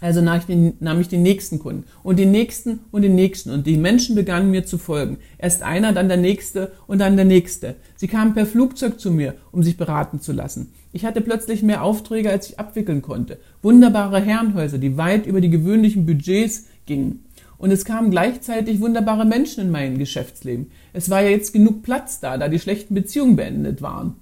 Also 0.00 0.20
nahm 0.20 0.38
ich, 0.38 0.44
den, 0.44 0.74
nahm 0.78 1.00
ich 1.00 1.08
den 1.08 1.22
nächsten 1.22 1.58
Kunden 1.58 1.84
und 2.04 2.18
den 2.18 2.30
nächsten 2.30 2.80
und 2.92 3.02
den 3.02 3.16
nächsten 3.16 3.50
und 3.50 3.66
die 3.66 3.76
Menschen 3.76 4.14
begannen 4.14 4.50
mir 4.50 4.64
zu 4.64 4.78
folgen. 4.78 5.18
Erst 5.38 5.62
einer, 5.62 5.92
dann 5.92 6.08
der 6.08 6.16
nächste 6.16 6.70
und 6.86 7.00
dann 7.00 7.16
der 7.16 7.24
nächste. 7.24 7.74
Sie 7.96 8.06
kamen 8.06 8.32
per 8.32 8.46
Flugzeug 8.46 9.00
zu 9.00 9.10
mir, 9.10 9.34
um 9.50 9.64
sich 9.64 9.76
beraten 9.76 10.20
zu 10.20 10.32
lassen. 10.32 10.72
Ich 10.92 11.04
hatte 11.04 11.20
plötzlich 11.20 11.62
mehr 11.62 11.82
Aufträge, 11.82 12.30
als 12.30 12.48
ich 12.48 12.60
abwickeln 12.60 13.02
konnte. 13.02 13.38
Wunderbare 13.60 14.20
Herrenhäuser, 14.20 14.78
die 14.78 14.96
weit 14.96 15.26
über 15.26 15.40
die 15.40 15.50
gewöhnlichen 15.50 16.06
Budgets 16.06 16.66
gingen. 16.86 17.24
Und 17.58 17.72
es 17.72 17.84
kamen 17.84 18.12
gleichzeitig 18.12 18.80
wunderbare 18.80 19.24
Menschen 19.24 19.64
in 19.64 19.70
mein 19.72 19.98
Geschäftsleben. 19.98 20.70
Es 20.92 21.10
war 21.10 21.22
ja 21.22 21.30
jetzt 21.30 21.52
genug 21.52 21.82
Platz 21.82 22.20
da, 22.20 22.38
da 22.38 22.48
die 22.48 22.60
schlechten 22.60 22.94
Beziehungen 22.94 23.34
beendet 23.34 23.82
waren. 23.82 24.14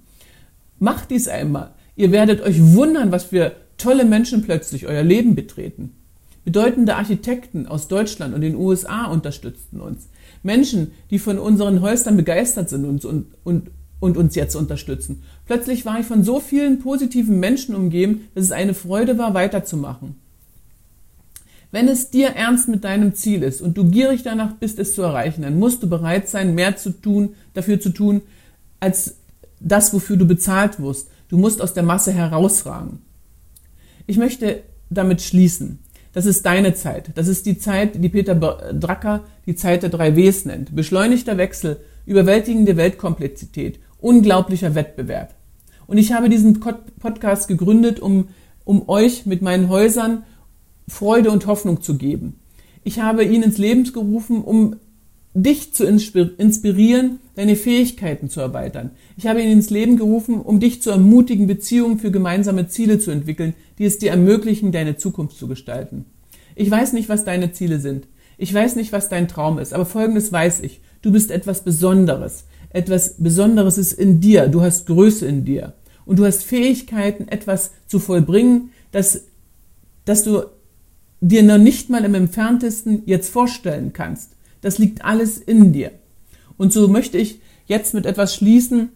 Macht 0.79 1.11
dies 1.11 1.27
einmal. 1.27 1.71
Ihr 1.95 2.11
werdet 2.11 2.41
euch 2.41 2.59
wundern, 2.73 3.11
was 3.11 3.25
für 3.25 3.55
tolle 3.77 4.05
Menschen 4.05 4.41
plötzlich 4.41 4.87
euer 4.87 5.03
Leben 5.03 5.35
betreten. 5.35 5.93
Bedeutende 6.45 6.95
Architekten 6.95 7.67
aus 7.67 7.87
Deutschland 7.87 8.33
und 8.33 8.41
den 8.41 8.55
USA 8.55 9.05
unterstützten 9.05 9.81
uns. 9.81 10.07
Menschen, 10.43 10.91
die 11.09 11.19
von 11.19 11.39
unseren 11.39 11.81
Häusern 11.81 12.15
begeistert 12.15 12.69
sind 12.69 12.85
und, 12.85 13.03
und, 13.03 13.27
und, 13.43 13.71
und 13.99 14.17
uns 14.17 14.35
jetzt 14.35 14.55
unterstützen. 14.55 15.23
Plötzlich 15.45 15.85
war 15.85 15.99
ich 15.99 16.05
von 16.05 16.23
so 16.23 16.39
vielen 16.39 16.79
positiven 16.79 17.39
Menschen 17.39 17.75
umgeben, 17.75 18.27
dass 18.33 18.45
es 18.45 18.51
eine 18.51 18.73
Freude 18.73 19.17
war, 19.17 19.33
weiterzumachen. 19.33 20.15
Wenn 21.71 21.89
es 21.89 22.09
dir 22.09 22.29
ernst 22.29 22.69
mit 22.69 22.85
deinem 22.85 23.13
Ziel 23.13 23.43
ist 23.43 23.61
und 23.61 23.77
du 23.77 23.89
gierig 23.89 24.23
danach 24.23 24.53
bist, 24.53 24.79
es 24.79 24.95
zu 24.95 25.01
erreichen, 25.01 25.41
dann 25.41 25.59
musst 25.59 25.83
du 25.83 25.89
bereit 25.89 26.29
sein, 26.29 26.55
mehr 26.55 26.77
zu 26.77 26.91
tun, 26.91 27.35
dafür 27.53 27.79
zu 27.79 27.89
tun, 27.89 28.21
als 28.79 29.17
das, 29.59 29.93
wofür 29.93 30.15
du 30.15 30.25
bezahlt 30.25 30.79
wirst. 30.79 31.09
Du 31.27 31.37
musst 31.37 31.61
aus 31.61 31.73
der 31.73 31.83
Masse 31.83 32.13
herausragen. 32.13 32.99
Ich 34.07 34.17
möchte 34.17 34.63
damit 34.89 35.21
schließen. 35.21 35.79
Das 36.13 36.25
ist 36.25 36.45
deine 36.45 36.73
Zeit. 36.73 37.11
Das 37.15 37.27
ist 37.27 37.45
die 37.45 37.59
Zeit, 37.59 38.01
die 38.01 38.09
Peter 38.09 38.33
Drucker 38.33 39.25
die 39.45 39.55
Zeit 39.55 39.83
der 39.83 39.89
drei 39.89 40.15
Ws 40.15 40.45
nennt. 40.45 40.75
Beschleunigter 40.75 41.37
Wechsel, 41.37 41.77
überwältigende 42.05 42.77
Weltkomplexität, 42.77 43.79
unglaublicher 43.99 44.73
Wettbewerb. 44.73 45.35
Und 45.85 45.97
ich 45.97 46.13
habe 46.13 46.29
diesen 46.29 46.59
Podcast 46.59 47.47
gegründet, 47.47 47.99
um, 47.99 48.29
um 48.63 48.87
euch 48.89 49.25
mit 49.25 49.41
meinen 49.41 49.69
Häusern 49.69 50.23
Freude 50.87 51.29
und 51.29 51.45
Hoffnung 51.45 51.81
zu 51.81 51.97
geben. 51.97 52.39
Ich 52.83 53.01
habe 53.01 53.25
ihn 53.25 53.43
ins 53.43 53.57
Leben 53.57 53.83
gerufen, 53.83 54.41
um 54.41 54.77
dich 55.33 55.73
zu 55.73 55.85
inspirieren, 55.85 57.19
deine 57.37 57.55
Fähigkeiten 57.55 58.29
zu 58.31 58.41
erweitern. 58.41 58.89
Ich 59.15 59.27
habe 59.27 59.43
ihn 59.43 59.51
ins 59.51 59.69
Leben 59.69 59.95
gerufen, 59.95 60.41
um 60.41 60.59
dich 60.59 60.81
zu 60.81 60.89
ermutigen, 60.89 61.45
Beziehungen 61.45 61.99
für 61.99 62.09
gemeinsame 62.09 62.67
Ziele 62.67 62.97
zu 62.97 63.11
entwickeln, 63.11 63.53
die 63.77 63.85
es 63.85 63.99
dir 63.99 64.09
ermöglichen, 64.09 64.71
deine 64.71 64.97
Zukunft 64.97 65.37
zu 65.37 65.47
gestalten. 65.47 66.05
Ich 66.55 66.69
weiß 66.69 66.93
nicht, 66.93 67.09
was 67.09 67.25
deine 67.25 67.51
Ziele 67.51 67.79
sind. 67.79 68.07
Ich 68.39 68.51
weiß 68.51 68.75
nicht, 68.75 68.91
was 68.91 69.09
dein 69.09 69.27
Traum 69.27 69.59
ist, 69.59 69.71
aber 69.71 69.85
Folgendes 69.85 70.31
weiß 70.31 70.61
ich. 70.61 70.81
Du 71.03 71.11
bist 71.11 71.29
etwas 71.29 71.63
Besonderes. 71.63 72.45
Etwas 72.71 73.17
Besonderes 73.19 73.77
ist 73.77 73.93
in 73.93 74.19
dir. 74.19 74.47
Du 74.47 74.61
hast 74.61 74.87
Größe 74.87 75.27
in 75.27 75.45
dir. 75.45 75.73
Und 76.05 76.17
du 76.17 76.25
hast 76.25 76.43
Fähigkeiten, 76.43 77.27
etwas 77.27 77.69
zu 77.85 77.99
vollbringen, 77.99 78.71
das, 78.91 79.25
das 80.05 80.23
du 80.23 80.41
dir 81.21 81.43
noch 81.43 81.59
nicht 81.59 81.91
mal 81.91 82.03
im 82.03 82.15
entferntesten 82.15 83.03
jetzt 83.05 83.29
vorstellen 83.29 83.93
kannst. 83.93 84.31
Das 84.61 84.79
liegt 84.79 85.05
alles 85.05 85.37
in 85.37 85.71
dir. 85.71 85.91
Und 86.57 86.73
so 86.73 86.87
möchte 86.87 87.17
ich 87.17 87.39
jetzt 87.65 87.93
mit 87.93 88.05
etwas 88.05 88.35
schließen, 88.35 88.89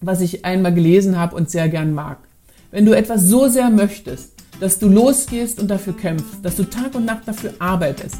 was 0.00 0.20
ich 0.20 0.44
einmal 0.44 0.74
gelesen 0.74 1.18
habe 1.18 1.36
und 1.36 1.50
sehr 1.50 1.68
gern 1.68 1.92
mag. 1.92 2.18
Wenn 2.70 2.84
du 2.84 2.92
etwas 2.92 3.22
so 3.22 3.48
sehr 3.48 3.70
möchtest, 3.70 4.34
dass 4.60 4.78
du 4.78 4.88
losgehst 4.88 5.60
und 5.60 5.68
dafür 5.68 5.96
kämpfst, 5.96 6.38
dass 6.42 6.56
du 6.56 6.64
Tag 6.64 6.94
und 6.94 7.04
Nacht 7.04 7.26
dafür 7.26 7.54
arbeitest, 7.58 8.16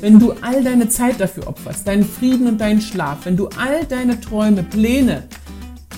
wenn 0.00 0.18
du 0.18 0.32
all 0.40 0.64
deine 0.64 0.88
Zeit 0.88 1.20
dafür 1.20 1.46
opferst, 1.46 1.86
deinen 1.86 2.04
Frieden 2.04 2.48
und 2.48 2.60
deinen 2.60 2.80
Schlaf, 2.80 3.24
wenn 3.24 3.36
du 3.36 3.48
all 3.48 3.84
deine 3.88 4.20
Träume, 4.20 4.62
Pläne 4.62 5.24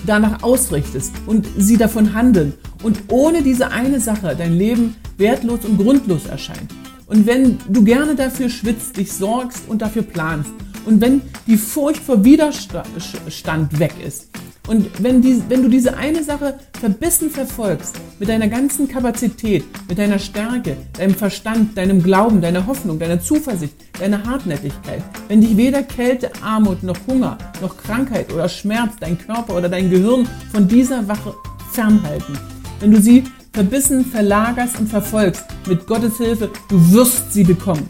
danach 0.05 0.43
ausrichtest 0.43 1.13
und 1.25 1.47
sie 1.57 1.77
davon 1.77 2.13
handeln 2.13 2.53
und 2.83 3.03
ohne 3.09 3.41
diese 3.41 3.71
eine 3.71 3.99
Sache 3.99 4.35
dein 4.37 4.55
Leben 4.57 4.95
wertlos 5.17 5.65
und 5.65 5.77
grundlos 5.77 6.27
erscheint, 6.27 6.71
und 7.07 7.27
wenn 7.27 7.59
du 7.69 7.83
gerne 7.83 8.15
dafür 8.15 8.49
schwitzt, 8.49 8.97
dich 8.97 9.13
sorgst 9.13 9.67
und 9.67 9.81
dafür 9.81 10.01
planst 10.01 10.51
und 10.85 11.01
wenn 11.01 11.21
die 11.47 11.57
Furcht 11.57 12.01
vor 12.01 12.23
Widerstand 12.23 13.79
weg 13.79 13.93
ist 14.05 14.29
und 14.67 15.03
wenn, 15.03 15.21
die, 15.21 15.41
wenn 15.47 15.63
du 15.63 15.69
diese 15.69 15.95
eine 15.97 16.23
Sache 16.23 16.55
verbissen 16.79 17.29
verfolgst, 17.29 17.95
mit 18.19 18.29
deiner 18.29 18.47
ganzen 18.47 18.87
Kapazität, 18.87 19.63
mit 19.87 19.97
deiner 19.97 20.19
Stärke, 20.19 20.77
deinem 20.97 21.15
Verstand, 21.15 21.77
deinem 21.77 22.01
Glauben, 22.01 22.41
deiner 22.41 22.65
Hoffnung, 22.65 22.97
deiner 22.97 23.19
Zuversicht, 23.19 23.75
deiner 23.99 24.23
Hartnäckigkeit, 24.25 25.03
wenn 25.27 25.41
dich 25.41 25.55
weder 25.57 25.83
Kälte, 25.83 26.31
Armut 26.41 26.83
noch 26.83 26.97
Hunger 27.07 27.37
noch 27.61 27.77
Krankheit 27.77 28.33
oder 28.33 28.49
Schmerz 28.49 28.93
dein 28.99 29.17
Körper 29.17 29.55
oder 29.55 29.69
dein 29.69 29.89
Gehirn 29.89 30.27
von 30.51 30.67
dieser 30.67 31.07
Wache 31.07 31.33
fernhalten, 31.71 32.37
wenn 32.79 32.91
du 32.91 33.01
sie 33.01 33.23
verbissen 33.53 34.03
verlagerst 34.03 34.79
und 34.79 34.89
verfolgst, 34.89 35.45
mit 35.67 35.87
Gottes 35.87 36.17
Hilfe, 36.17 36.49
du 36.69 36.91
wirst 36.91 37.31
sie 37.31 37.43
bekommen. 37.43 37.87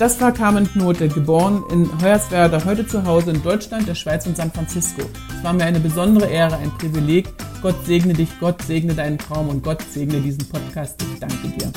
Das 0.00 0.18
war 0.18 0.32
Carmen 0.32 0.66
Knote, 0.66 1.08
geboren 1.08 1.62
in 1.70 1.86
Hoyerswerda, 2.00 2.64
heute 2.64 2.86
zu 2.86 3.04
Hause 3.04 3.32
in 3.32 3.42
Deutschland, 3.42 3.86
der 3.86 3.94
Schweiz 3.94 4.26
und 4.26 4.34
San 4.34 4.50
Francisco. 4.50 5.02
Es 5.28 5.44
war 5.44 5.52
mir 5.52 5.64
eine 5.64 5.78
besondere 5.78 6.26
Ehre, 6.26 6.56
ein 6.56 6.70
Privileg. 6.78 7.28
Gott 7.60 7.76
segne 7.84 8.14
dich, 8.14 8.30
Gott 8.40 8.62
segne 8.62 8.94
deinen 8.94 9.18
Traum 9.18 9.50
und 9.50 9.62
Gott 9.62 9.82
segne 9.82 10.18
diesen 10.22 10.48
Podcast. 10.48 11.02
Ich 11.02 11.20
danke 11.20 11.48
dir. 11.48 11.70